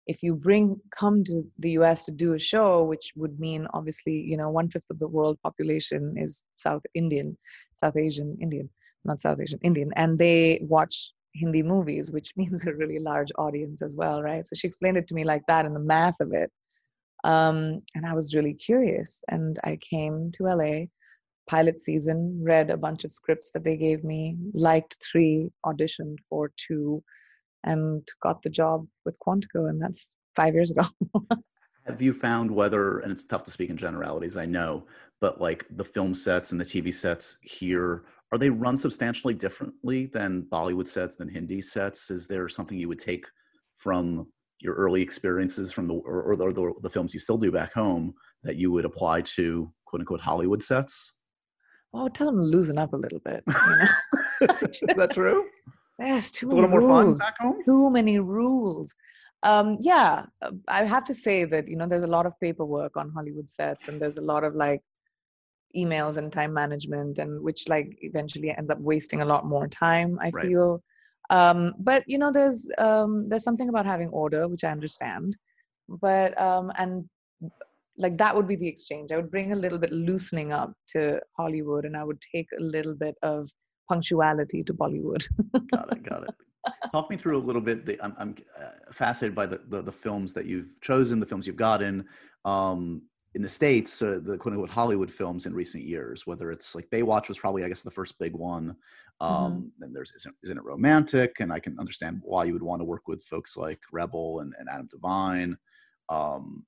[0.05, 4.11] if you bring come to the US to do a show, which would mean obviously,
[4.11, 7.37] you know, one fifth of the world population is South Indian,
[7.75, 8.69] South Asian Indian,
[9.05, 13.81] not South Asian Indian, and they watch Hindi movies, which means a really large audience
[13.81, 14.45] as well, right?
[14.45, 16.51] So she explained it to me like that and the math of it.
[17.23, 19.23] Um, and I was really curious.
[19.29, 20.87] And I came to LA,
[21.47, 26.51] pilot season, read a bunch of scripts that they gave me, liked three, auditioned for
[26.57, 27.03] two,
[27.63, 29.69] and got the job with Quantico.
[29.69, 30.83] And that's five years ago.
[31.85, 34.85] Have you found whether, and it's tough to speak in generalities, I know,
[35.21, 40.07] but like the film sets and the TV sets here, are they run substantially differently
[40.07, 42.11] than Bollywood sets, than Hindi sets?
[42.11, 43.25] Is there something you would take
[43.77, 44.27] from
[44.59, 48.13] your early experiences from the or, or the, the, films you still do back home
[48.43, 51.13] that you would apply to quote unquote Hollywood sets?
[51.93, 53.43] Oh, tell them to loosen up a little bit.
[53.47, 54.47] You know?
[54.71, 55.45] Is that true?
[55.99, 56.89] Yes, too it's many a little rules.
[56.89, 57.63] more fun back home.
[57.65, 58.93] Too many rules.
[59.43, 62.97] Um, yeah, uh, I have to say that you know there's a lot of paperwork
[62.97, 64.81] on Hollywood sets, and there's a lot of like
[65.75, 70.17] emails and time management, and which like eventually ends up wasting a lot more time.
[70.21, 70.45] I Right.
[70.47, 70.83] feel.
[71.29, 75.37] Um, but you know, there's um, there's something about having order, which I understand.
[75.89, 77.07] But um, and
[77.97, 79.11] like that would be the exchange.
[79.11, 82.61] I would bring a little bit loosening up to Hollywood, and I would take a
[82.61, 83.49] little bit of
[83.89, 85.27] punctuality to Bollywood.
[85.71, 86.03] got it.
[86.03, 86.35] Got it.
[86.91, 87.85] Talk me through a little bit.
[87.85, 91.47] The, I'm, I'm uh, fascinated by the, the, the films that you've chosen, the films
[91.47, 92.05] you've gotten
[92.45, 93.01] um,
[93.35, 96.27] in the states, uh, the quote unquote Hollywood films in recent years.
[96.27, 98.75] Whether it's like Baywatch was probably, I guess, the first big one.
[99.19, 99.67] Um, Mm-hmm.
[99.79, 101.37] Then there's isn't, isn't it romantic?
[101.39, 104.53] And I can understand why you would want to work with folks like Rebel and,
[104.59, 105.57] and Adam Devine.
[106.09, 106.65] Um,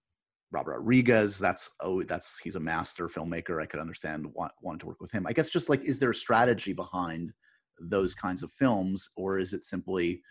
[0.52, 3.62] Robert Rodriguez, that's oh, that's he's a master filmmaker.
[3.62, 5.28] I could understand want, wanting to work with him.
[5.28, 7.32] I guess just like, is there a strategy behind
[7.80, 10.22] those kinds of films, or is it simply,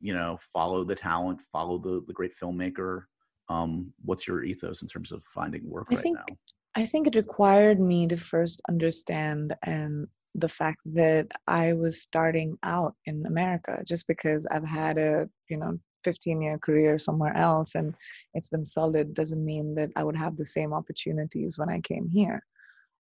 [0.00, 3.04] you know, follow the talent, follow the the great filmmaker?
[3.48, 6.36] Um, what's your ethos in terms of finding work I right think- now?
[6.74, 12.56] I think it required me to first understand and the fact that I was starting
[12.62, 17.74] out in America just because I've had a, you know, 15 year career somewhere else
[17.74, 17.94] and
[18.34, 22.08] it's been solid doesn't mean that I would have the same opportunities when I came
[22.08, 22.42] here.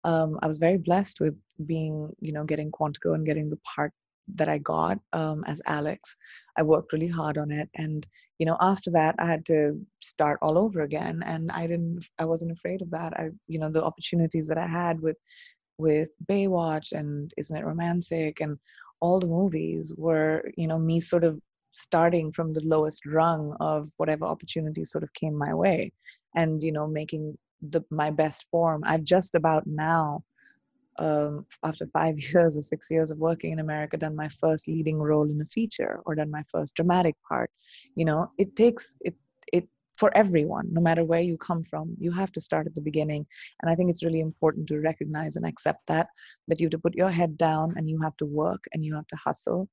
[0.03, 3.91] Um, I was very blessed with being, you know, getting Quantico and getting the part
[4.35, 6.15] that I got um, as Alex.
[6.57, 8.07] I worked really hard on it and
[8.39, 12.25] you know after that i had to start all over again and i didn't i
[12.25, 15.17] wasn't afraid of that i you know the opportunities that i had with
[15.77, 18.57] with baywatch and isn't it romantic and
[19.01, 21.39] all the movies were you know me sort of
[21.75, 25.91] starting from the lowest rung of whatever opportunities sort of came my way
[26.35, 27.37] and you know making
[27.69, 30.23] the my best form i've just about now
[30.97, 34.97] um, after five years or six years of working in America, done my first leading
[34.97, 37.51] role in a feature or done my first dramatic part.
[37.95, 39.15] You know, it takes it
[39.51, 41.95] it for everyone, no matter where you come from.
[41.99, 43.25] You have to start at the beginning,
[43.61, 46.07] and I think it's really important to recognize and accept that
[46.47, 48.95] that you have to put your head down and you have to work and you
[48.95, 49.69] have to hustle,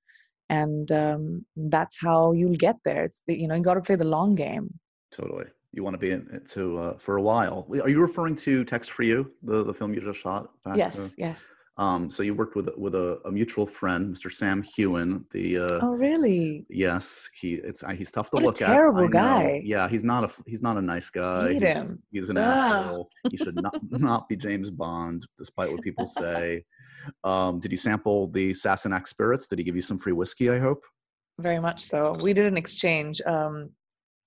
[0.53, 3.05] and um, that's how you'll get there.
[3.05, 4.69] It's the, you know you got to play the long game.
[5.11, 5.47] Totally.
[5.73, 7.67] You want to be in it to uh, for a while.
[7.83, 10.51] Are you referring to Text for You, the the film you just shot?
[10.77, 11.55] Yes, uh, yes.
[11.79, 14.31] Um, so you worked with with a, a mutual friend, Mr.
[14.31, 15.25] Sam Heughan.
[15.31, 16.67] The uh, Oh, really?
[16.69, 18.67] yes, he it's uh, he's tough to What a look at.
[18.75, 19.63] Terrible guy.
[19.65, 21.55] Yeah, he's not a he's not a nice guy.
[21.55, 22.03] He's, him.
[22.13, 22.45] he's an Ugh.
[22.47, 23.09] asshole.
[23.31, 23.75] He should not
[24.11, 26.63] not be James Bond, despite what people say.
[27.25, 29.49] Um, did you sample the Sassenach spirits?
[29.49, 30.51] Did he give you some free whiskey?
[30.51, 30.85] I hope.
[31.39, 32.17] Very much so.
[32.21, 33.21] We did an exchange.
[33.27, 33.71] Um,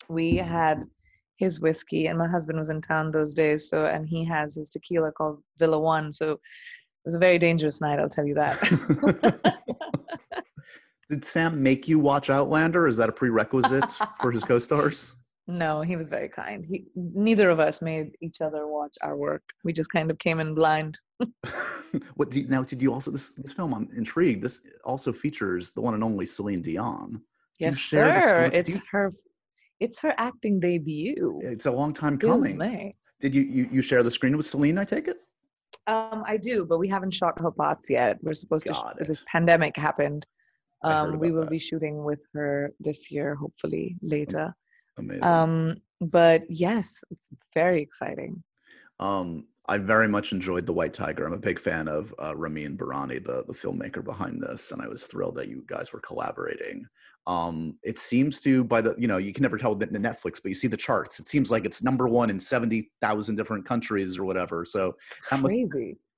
[0.09, 0.83] we had
[1.37, 3.69] his whiskey, and my husband was in town those days.
[3.69, 6.11] So, and he has his tequila called Villa One.
[6.11, 6.39] So, it
[7.05, 7.99] was a very dangerous night.
[7.99, 9.61] I'll tell you that.
[11.09, 12.87] Did Sam make you watch Outlander?
[12.87, 15.13] Is that a prerequisite for his co-stars?
[15.47, 16.65] No, he was very kind.
[16.67, 19.43] He, neither of us made each other watch our work.
[19.63, 20.97] We just kind of came in blind.
[22.15, 23.73] what did, now did you also this this film?
[23.73, 24.43] I'm intrigued.
[24.43, 27.21] This also features the one and only Celine Dion.
[27.59, 28.49] Yes, sir.
[28.53, 29.13] It's you- her.
[29.81, 31.39] It's her acting debut.
[31.43, 32.57] It's a long time coming.
[32.57, 32.95] me.
[33.19, 34.77] Did you, you you share the screen with Celine?
[34.77, 35.17] I take it.
[35.87, 38.17] Um, I do, but we haven't shot her parts yet.
[38.21, 38.73] We're supposed to.
[38.73, 40.25] Got Sh- this pandemic happened,
[40.83, 41.49] Um, we will that.
[41.49, 44.55] be shooting with her this year, hopefully later.
[44.97, 45.23] Amazing.
[45.23, 48.43] Um, but yes, it's very exciting.
[48.99, 51.25] Um, I very much enjoyed The White Tiger.
[51.25, 54.87] I'm a big fan of uh, Ramin Bahrani, the, the filmmaker behind this, and I
[54.87, 56.85] was thrilled that you guys were collaborating.
[57.27, 60.49] Um, it seems to, by the, you know, you can never tell with Netflix, but
[60.49, 61.19] you see the charts.
[61.19, 64.65] It seems like it's number one in 70,000 different countries or whatever.
[64.65, 64.95] So
[65.31, 65.55] that must,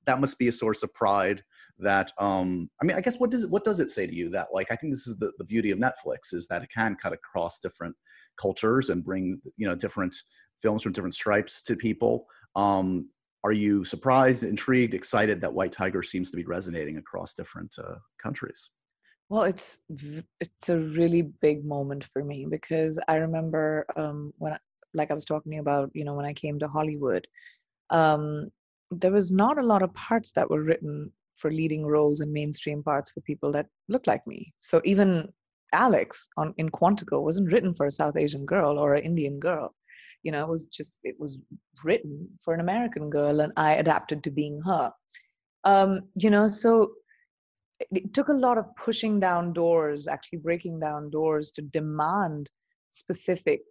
[0.05, 1.43] that must be a source of pride
[1.79, 4.29] that um i mean i guess what does it what does it say to you
[4.29, 6.95] that like i think this is the, the beauty of netflix is that it can
[6.95, 7.95] cut across different
[8.37, 10.15] cultures and bring you know different
[10.61, 12.25] films from different stripes to people
[12.55, 13.07] um
[13.43, 17.95] are you surprised intrigued excited that white tiger seems to be resonating across different uh,
[18.21, 18.69] countries
[19.29, 19.81] Well, it's
[20.39, 24.59] it's a really big moment for me because I remember um, when, I,
[24.93, 27.27] like I was talking about, you know, when I came to Hollywood,
[27.89, 28.49] um,
[28.89, 32.81] there was not a lot of parts that were written for leading roles and mainstream
[32.81, 34.53] parts for people that looked like me.
[34.59, 35.27] So even
[35.73, 39.73] Alex on in Quantico wasn't written for a South Asian girl or an Indian girl.
[40.23, 41.39] You know, it was just it was
[41.83, 44.91] written for an American girl, and I adapted to being her.
[45.63, 46.91] Um, you know, so
[47.79, 52.49] it- took a lot of pushing down doors, actually breaking down doors to demand
[52.89, 53.61] specific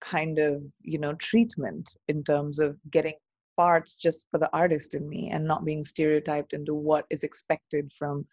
[0.00, 3.14] kind of you know treatment in terms of getting
[3.56, 7.90] parts just for the artist in me and not being stereotyped into what is expected
[7.96, 8.26] from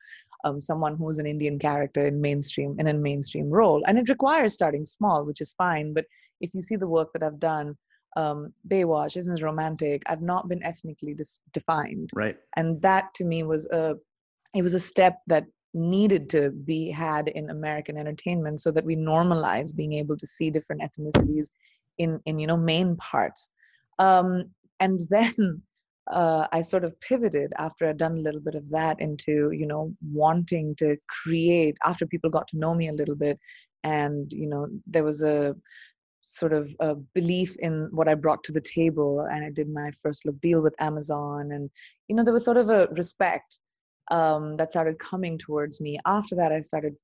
[0.44, 3.84] um, someone who's an Indian character in mainstream in a mainstream role.
[3.86, 5.94] And it requires starting small, which is fine.
[5.94, 6.06] But
[6.40, 7.78] if you see the work that I've done,
[8.18, 10.04] um, Baywatch isn't romantic.
[10.08, 13.96] I've not been ethnically dis- defined right and that to me was a
[14.54, 18.96] it was a step that needed to be had in american entertainment so that we
[18.96, 21.52] normalize being able to see different ethnicities
[21.98, 23.50] in in you know main parts
[24.00, 24.46] um
[24.80, 25.62] and then
[26.10, 29.66] uh, i sort of pivoted after i'd done a little bit of that into you
[29.66, 33.40] know wanting to create after people got to know me a little bit
[33.84, 35.56] and you know there was a
[36.24, 39.28] sort of a belief in what I brought to the table.
[39.32, 41.52] And I did my first look deal with Amazon.
[41.52, 41.70] And,
[42.08, 43.60] you know, there was sort of a respect
[44.12, 46.00] um, that started coming towards me.
[46.06, 46.98] After that, I started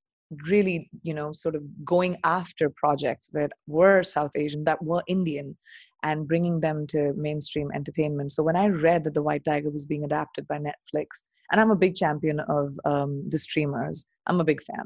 [0.45, 5.57] really, you know, sort of going after projects that were South Asian, that were Indian,
[6.03, 8.31] and bringing them to mainstream entertainment.
[8.31, 11.71] So when I read that The White Tiger was being adapted by Netflix, and I'm
[11.71, 14.85] a big champion of um, the streamers, I'm a big fan.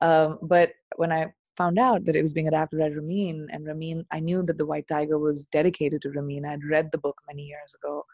[0.00, 1.26] Um, but when I
[1.56, 4.66] found out that it was being adapted by Ramin, and Ramin, I knew that The
[4.66, 6.46] White Tiger was dedicated to Ramin.
[6.46, 8.04] I'd read the book many years ago.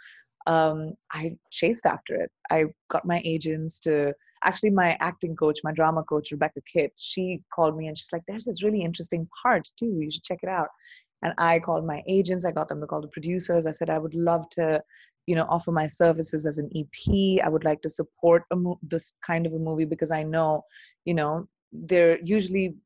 [0.49, 2.31] Um, I chased after it.
[2.51, 4.12] I got my agents to
[4.47, 6.92] actually my acting coach, my drama coach, Rebecca Kitt.
[6.97, 9.99] She called me and she's like, "There's this really interesting part too.
[10.01, 10.68] You should check it out."
[11.22, 12.44] And I called my agents.
[12.44, 13.66] I got them to call the producers.
[13.66, 14.82] I said, "I would love to."
[15.28, 19.12] you know offer my services as an ep i would like to support mo- this
[19.26, 20.62] kind of a movie because i know
[21.05, 22.76] you know they're usually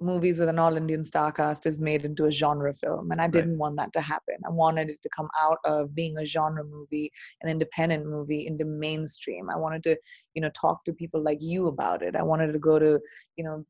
[0.00, 3.10] movies with an all Indian star cast is made into a genre film.
[3.10, 4.36] And I didn't want that to happen.
[4.46, 8.64] I wanted it to come out of being a genre movie, an independent movie into
[8.64, 9.50] mainstream.
[9.50, 9.96] I wanted to,
[10.34, 12.16] you know, talk to people like you about it.
[12.16, 12.98] I wanted to go to,
[13.36, 13.64] you know,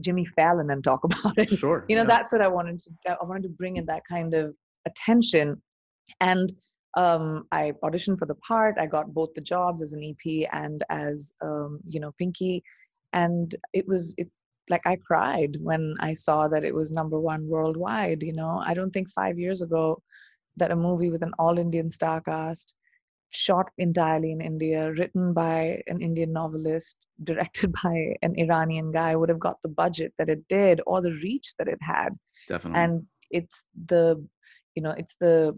[0.00, 1.50] Jimmy Fallon and talk about it.
[1.50, 2.08] sure You know, yeah.
[2.08, 2.90] that's what I wanted to
[3.20, 4.54] I wanted to bring in that kind of
[4.86, 5.60] attention.
[6.20, 6.52] And
[6.96, 8.76] um, I auditioned for the part.
[8.78, 12.62] I got both the jobs as an EP and as um, you know, Pinky.
[13.14, 14.30] And it was it
[14.72, 18.22] like I cried when I saw that it was number one worldwide.
[18.22, 20.02] You know, I don't think five years ago
[20.56, 22.76] that a movie with an all Indian star cast,
[23.30, 29.28] shot entirely in India, written by an Indian novelist, directed by an Iranian guy, would
[29.28, 32.10] have got the budget that it did or the reach that it had.
[32.48, 34.04] definitely And it's the,
[34.74, 35.56] you know, it's the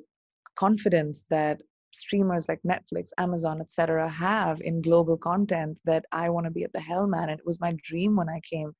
[0.57, 1.63] confidence that
[1.95, 6.73] streamers like Netflix, Amazon, etc., have in global content that I want to be at
[6.73, 7.29] the helm at.
[7.29, 8.75] And it was my dream when I came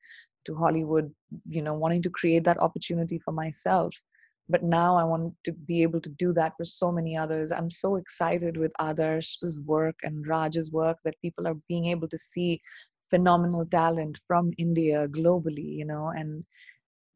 [0.47, 1.13] to Hollywood,
[1.49, 3.95] you know, wanting to create that opportunity for myself.
[4.49, 7.51] But now I want to be able to do that for so many others.
[7.51, 12.19] I'm so excited with Adarsh's work and Raj's work that people are being able to
[12.19, 12.61] see
[13.09, 16.45] phenomenal talent from India globally, you know, and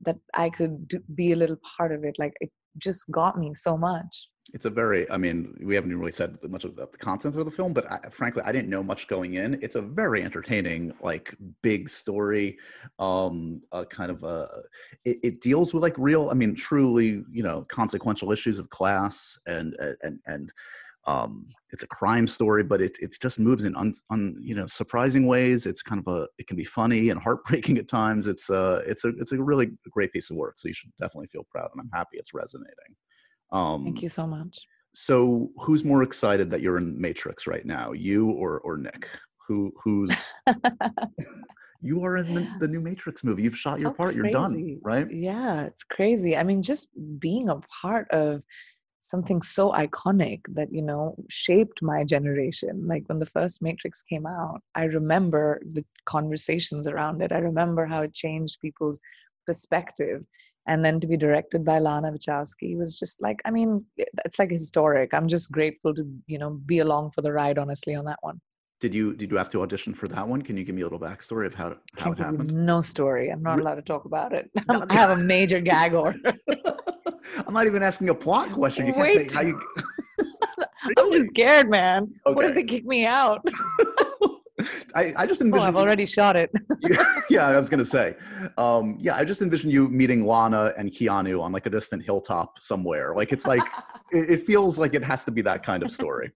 [0.00, 2.18] that I could do, be a little part of it.
[2.18, 4.28] Like it just got me so much.
[4.54, 7.50] It's a very i mean we haven't really said much about the content of the
[7.50, 9.58] film but I, frankly i didn't know much going in.
[9.62, 12.58] It's a very entertaining like big story
[12.98, 14.48] um uh, kind of a
[15.04, 19.38] it, it deals with like real i mean truly you know consequential issues of class
[19.46, 20.52] and and and
[21.06, 24.66] um it's a crime story but it it just moves in un, un you know
[24.66, 25.66] surprising ways.
[25.66, 28.26] It's kind of a it can be funny and heartbreaking at times.
[28.26, 31.28] It's uh it's a it's a really great piece of work so you should definitely
[31.28, 32.94] feel proud and i'm happy it's resonating
[33.52, 34.66] um Thank you so much.
[34.94, 39.08] so who's more excited that you're in Matrix right now, you or or Nick?
[39.46, 40.10] Who who's
[41.80, 43.42] You are in the, the new Matrix movie.
[43.42, 44.14] You've shot your How part.
[44.14, 45.08] You're done, right?
[45.10, 46.36] Yeah, it's crazy.
[46.36, 46.88] I mean, just
[47.20, 48.42] being a part of
[48.98, 52.86] something so iconic that, you know, shaped my generation.
[52.86, 57.30] Like when the first Matrix came out, I remember the conversations around it.
[57.30, 59.00] I remember how it changed people's
[59.46, 60.24] perspective.
[60.68, 64.50] And then to be directed by Lana Wachowski was just like, I mean, it's like
[64.50, 65.14] historic.
[65.14, 68.38] I'm just grateful to, you know, be along for the ride, honestly, on that one.
[68.80, 70.40] Did you did you have to audition for that one?
[70.40, 72.52] Can you give me a little backstory of how how it happened?
[72.52, 73.30] no story.
[73.30, 74.48] I'm not allowed to talk about it.
[74.68, 76.20] I have a major gag order.
[77.46, 78.86] I'm not even asking a plot question.
[78.86, 79.30] You can't Wait.
[79.30, 79.60] say how you.
[80.96, 82.12] I'm just scared, man.
[82.24, 83.44] What if they kick me out?
[84.94, 85.68] I, I just Oh, envision.
[85.68, 86.50] I've already shot it.
[87.30, 88.14] yeah, I was gonna say.
[88.56, 92.58] Um, yeah, I just envision you meeting Lana and Keanu on like a distant hilltop
[92.60, 93.14] somewhere.
[93.14, 93.66] Like it's like
[94.12, 96.32] it, it feels like it has to be that kind of story.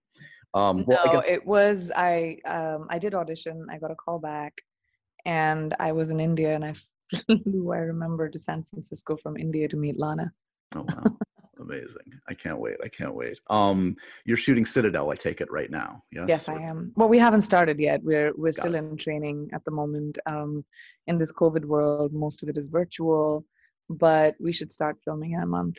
[0.55, 2.39] Um, well, no, guess it was I.
[2.45, 3.67] Um, I did audition.
[3.71, 4.53] I got a call back,
[5.25, 6.75] and I was in India, and I
[7.43, 7.73] flew.
[7.73, 10.33] I remember to San Francisco from India to meet Lana.
[10.75, 11.17] Oh wow.
[11.63, 12.09] Amazing.
[12.29, 12.77] I can't wait.
[12.85, 13.39] I can't wait.
[13.49, 16.03] Um you're shooting Citadel, I take it right now.
[16.13, 16.29] Yes.
[16.29, 16.93] Yes, I am.
[16.97, 18.03] Well, we haven't started yet.
[18.03, 20.19] We're we're Got still in training at the moment.
[20.27, 20.65] Um,
[21.07, 23.45] in this COVID world, most of it is virtual,
[23.89, 25.79] but we should start filming in a month.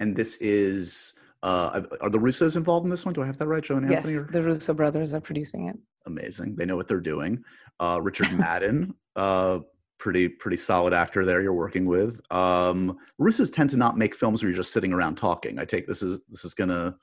[0.00, 3.14] And this is uh are the Russos involved in this one?
[3.14, 4.14] Do I have that right, Joe and Anthony?
[4.14, 5.76] Yes, or- the Russo brothers are producing it.
[6.06, 6.56] Amazing.
[6.56, 7.42] They know what they're doing.
[7.80, 9.60] Uh Richard Madden, uh
[9.98, 12.20] pretty pretty solid actor there you're working with.
[12.30, 15.58] Um Russos tend to not make films where you're just sitting around talking.
[15.58, 16.96] I take this is this is gonna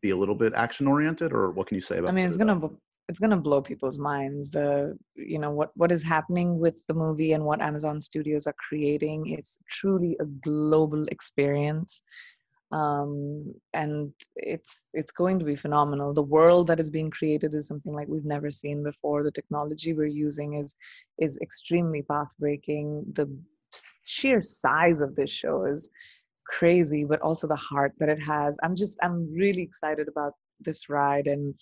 [0.00, 2.12] be a little bit action oriented or what can you say about it?
[2.12, 2.60] I mean, it's gonna
[3.08, 4.50] it's gonna blow people's minds.
[4.50, 8.54] The you know what what is happening with the movie and what Amazon Studios are
[8.68, 9.28] creating.
[9.28, 12.02] It's truly a global experience,
[12.72, 16.14] um, and it's it's going to be phenomenal.
[16.14, 19.22] The world that is being created is something like we've never seen before.
[19.22, 20.74] The technology we're using is
[21.18, 23.04] is extremely path breaking.
[23.12, 23.28] The
[24.04, 25.90] sheer size of this show is
[26.46, 28.58] crazy, but also the heart that it has.
[28.62, 31.54] I'm just I'm really excited about this ride and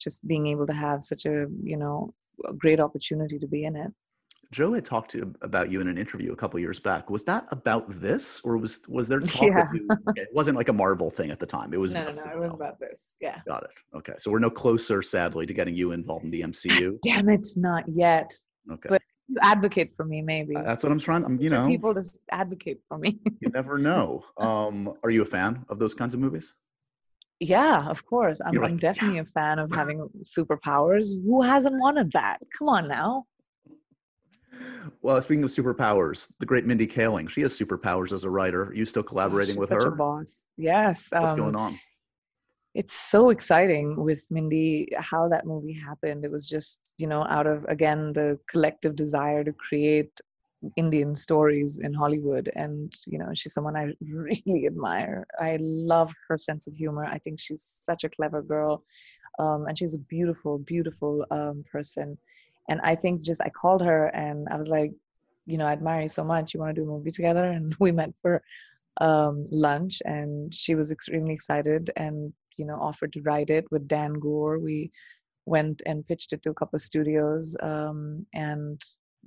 [0.00, 2.12] just being able to have such a you know
[2.48, 3.92] a great opportunity to be in it
[4.52, 7.10] Joe had talked to about you in an interview a couple years back.
[7.10, 9.42] Was that about this, or was was there talk?
[9.42, 9.66] Yeah.
[9.74, 11.72] You, it wasn't like a Marvel thing at the time.
[11.74, 11.92] It was.
[11.94, 13.70] no no about no it was about this yeah Got it.
[13.96, 16.98] Okay, so we're no closer, sadly, to getting you involved in the MCU.
[17.02, 18.32] damn it not yet
[18.70, 21.24] Okay, But- you advocate for me maybe Uh, that's what I'm trying.
[21.24, 24.24] I'm, you know, people just advocate for me you never know.
[24.38, 26.54] Um, are you a fan of those kinds of movies?
[27.40, 31.78] yeah of course i'm, You're I'm like, definitely a fan of having superpowers who hasn't
[31.78, 33.24] wanted that come on now
[35.02, 38.64] Well, speaking of superpowers, the great Mindy Kaling, she has superpowers as a writer.
[38.64, 39.86] Are you still Oh, collaborating she's with such her?
[39.86, 41.80] a boss yes What's um, going on?
[42.74, 46.24] it's so exciting with Mindy how that movie happened.
[46.24, 50.20] It was just, you know, out of again the collective desire to create
[50.76, 52.50] Indian stories in Hollywood.
[52.54, 55.26] And, you know, she's someone I really admire.
[55.40, 57.04] I love her sense of humor.
[57.06, 58.84] I think she's such a clever girl.
[59.38, 62.18] Um, and she's a beautiful, beautiful um, person.
[62.68, 64.92] And I think just I called her and I was like,
[65.46, 66.52] you know, I admire you so much.
[66.52, 67.44] You want to do a movie together?
[67.56, 68.42] And we met for
[69.00, 73.86] um, lunch and she was extremely excited and you know offered to write it with
[73.86, 74.90] dan goor we
[75.44, 78.80] went and pitched it to a couple of studios um, and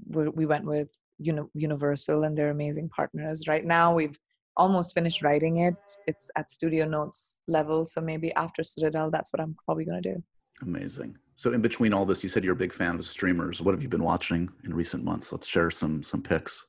[0.07, 4.17] we, we went with Uni- universal and they're amazing partners right now we've
[4.57, 5.75] almost finished writing it
[6.07, 10.13] it's at studio notes level so maybe after citadel that's what i'm probably going to
[10.13, 10.23] do
[10.61, 11.17] Amazing.
[11.39, 13.61] So, in between all this, you said you're a big fan of streamers.
[13.61, 15.31] What have you been watching in recent months?
[15.31, 16.67] Let's share some some picks.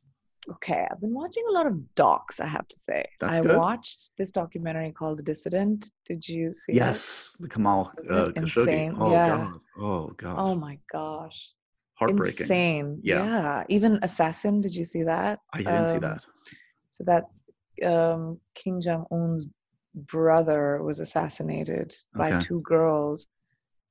[0.55, 3.57] okay i've been watching a lot of docs i have to say That's i good.
[3.65, 6.77] watched this documentary called the dissident did you see it?
[6.85, 7.01] Yes,
[7.45, 8.37] the Kamal uh, Khashoggi.
[8.43, 8.93] insane?
[9.05, 9.37] Oh Yeah.
[9.37, 9.61] god.
[9.87, 10.35] Oh god.
[10.45, 11.39] oh my gosh
[12.01, 12.45] Heartbreaking.
[12.47, 13.65] insane Yeah.
[13.77, 16.23] even assassin did you see that I didn't see Um, that.
[16.97, 17.35] so that's
[17.93, 18.23] um,
[18.61, 19.43] kim jong-un's
[20.15, 21.89] brother was assassinated
[22.21, 23.19] by two girls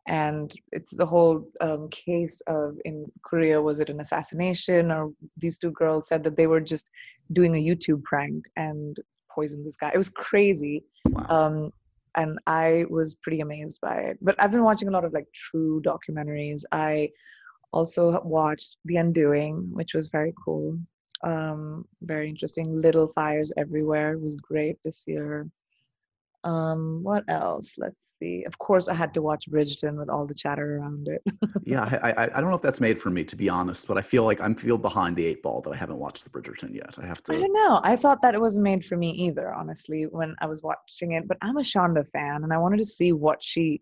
[0.10, 5.58] and it's the whole um, case of in korea was it an assassination or these
[5.58, 6.90] two girls said that they were just
[7.32, 8.98] doing a youtube prank and
[9.34, 11.26] poisoned this guy it was crazy Wow.
[11.30, 11.72] um,
[12.16, 14.18] and I was pretty amazed by it.
[14.22, 16.64] But I've been watching a lot of like true documentaries.
[16.72, 17.10] I
[17.72, 20.78] also watched The Undoing, which was very cool,
[21.24, 22.82] um, very interesting.
[22.82, 25.48] Little Fires Everywhere was great this year.
[26.44, 27.74] Um, what else?
[27.78, 28.44] Let's see.
[28.46, 31.22] Of course, I had to watch Bridgerton with all the chatter around it.
[31.66, 33.98] yeah, I, I I don't know if that's made for me to be honest, but
[33.98, 36.74] I feel like I'm feel behind the eight ball that I haven't watched the Bridgerton
[36.74, 36.98] yet.
[37.02, 37.82] I have to I don't know.
[37.84, 41.28] I thought that it wasn't made for me either, honestly, when I was watching it.
[41.28, 43.82] But I'm a Shonda fan, and I wanted to see what she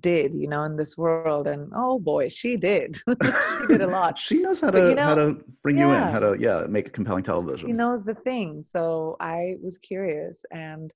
[0.00, 4.16] did you know in this world and oh boy she did she did a lot
[4.26, 6.64] she knows how But, to you know, how to bring you in, how to yeah,
[6.68, 7.68] make a compelling television.
[7.68, 10.94] she knows the thing so i was curious and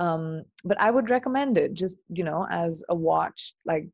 [0.00, 3.86] um but i would recommend it just you know as a watch like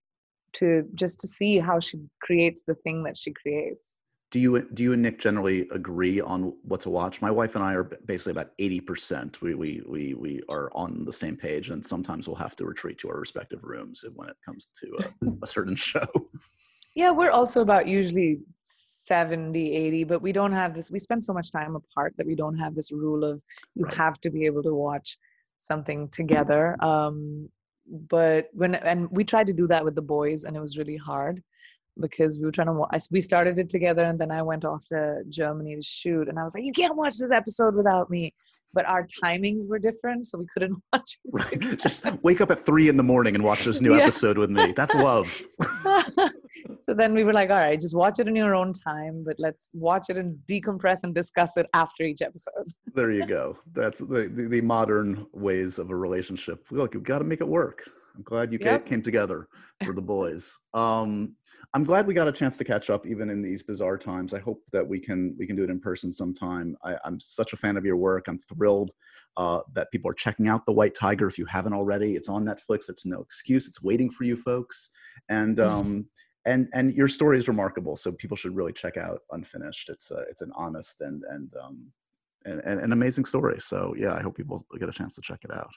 [0.53, 4.01] to just to see how she creates the thing that she creates
[4.33, 7.23] do you do you and Nick generally agree on what to watch?
[7.23, 9.41] My wife and I are basically about eighty percent.
[9.41, 12.99] We we we we are on the same page, and sometimes we'll have to retreat
[12.99, 16.09] to our respective rooms when it comes to a, a certain show.
[16.97, 21.33] yeah we're also about usually 70 80 but we don't have this we spend so
[21.33, 23.41] much time apart that we don't have this rule of
[23.77, 23.95] you Right.
[23.95, 25.19] have to be able to watch
[25.59, 27.49] something together um
[28.11, 30.97] but when and we tried to do that with the boys and it was really
[30.97, 31.43] hard
[32.01, 35.23] because we were trying to we started it together and then I went off to
[35.29, 38.35] Germany to shoot and I was like you can't watch this episode without me
[38.75, 41.79] but our timings were different so we couldn't watch it Right?
[41.79, 44.03] Just wake up at three in the morning and watch this new Yeah.
[44.03, 44.73] episode with me.
[44.73, 45.41] That's love.
[46.81, 49.37] so then we were like, all right, just watch it in your own time, but
[49.39, 52.73] let's watch it and decompress and discuss it after each episode.
[52.97, 53.59] There you go.
[53.75, 56.65] That's the, the, the modern ways of a relationship.
[56.71, 57.83] Look, you've got to make it work.
[58.17, 58.87] I'm glad you Yep.
[58.87, 59.49] came together
[59.85, 60.59] for the boys.
[60.73, 61.37] Um,
[61.75, 64.33] I'm glad we got a chance to catch up even in these bizarre times.
[64.33, 66.75] I hope that we can we can do it in person sometime.
[66.83, 68.29] I, I'm such a fan of your work.
[68.29, 68.93] I'm thrilled
[69.37, 71.27] uh, that people are checking out The White Tiger.
[71.27, 72.89] If you haven't already, it's on Netflix.
[72.89, 73.69] It's no excuse.
[73.69, 74.89] It's waiting for you folks.
[75.29, 76.07] And um,
[76.47, 77.97] and and your story is remarkable.
[77.97, 79.91] So people should really check out Unfinished.
[79.91, 81.93] It's a, it's an honest and and um,
[82.47, 83.61] and, and an amazing story.
[83.61, 85.71] So yeah, I hope people get a chance to check it out.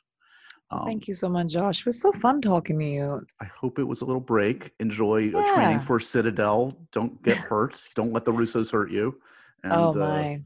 [0.72, 1.80] Um, Thank you so much, Josh.
[1.80, 3.26] It was so fun talking to you.
[3.42, 4.72] I hope it was a little break.
[4.80, 6.78] Enjoy uh, training for Citadel.
[6.92, 7.82] Don't get hurt.
[7.96, 9.20] Don't let the Russos hurt you.
[9.64, 10.42] And, oh uh, my.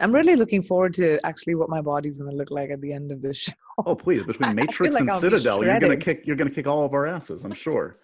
[0.00, 3.12] I'm really looking forward to actually what my body's gonna look like at the end
[3.12, 3.52] of this show.
[3.84, 6.26] oh please, between Matrix like and I'll Citadel, you're gonna kick.
[6.26, 7.44] You're gonna kick all of our asses.
[7.44, 7.98] I'm sure.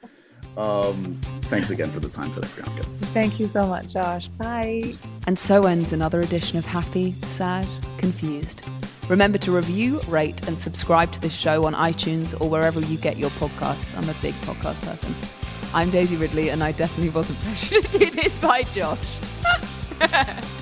[0.57, 2.84] Um, thanks again for the time today, Priyanka.
[3.09, 4.28] Thank you so much, Josh.
[4.28, 4.95] Bye.
[5.26, 7.66] And so ends another edition of Happy, Sad,
[7.99, 8.62] Confused.
[9.09, 13.18] Remember to review, rate, and subscribe to this show on iTunes or wherever you get
[13.18, 13.97] your podcasts.
[13.97, 15.14] I'm a big podcast person.
[15.74, 19.18] I'm Daisy Ridley, and I definitely wasn't pressured to do this by Josh.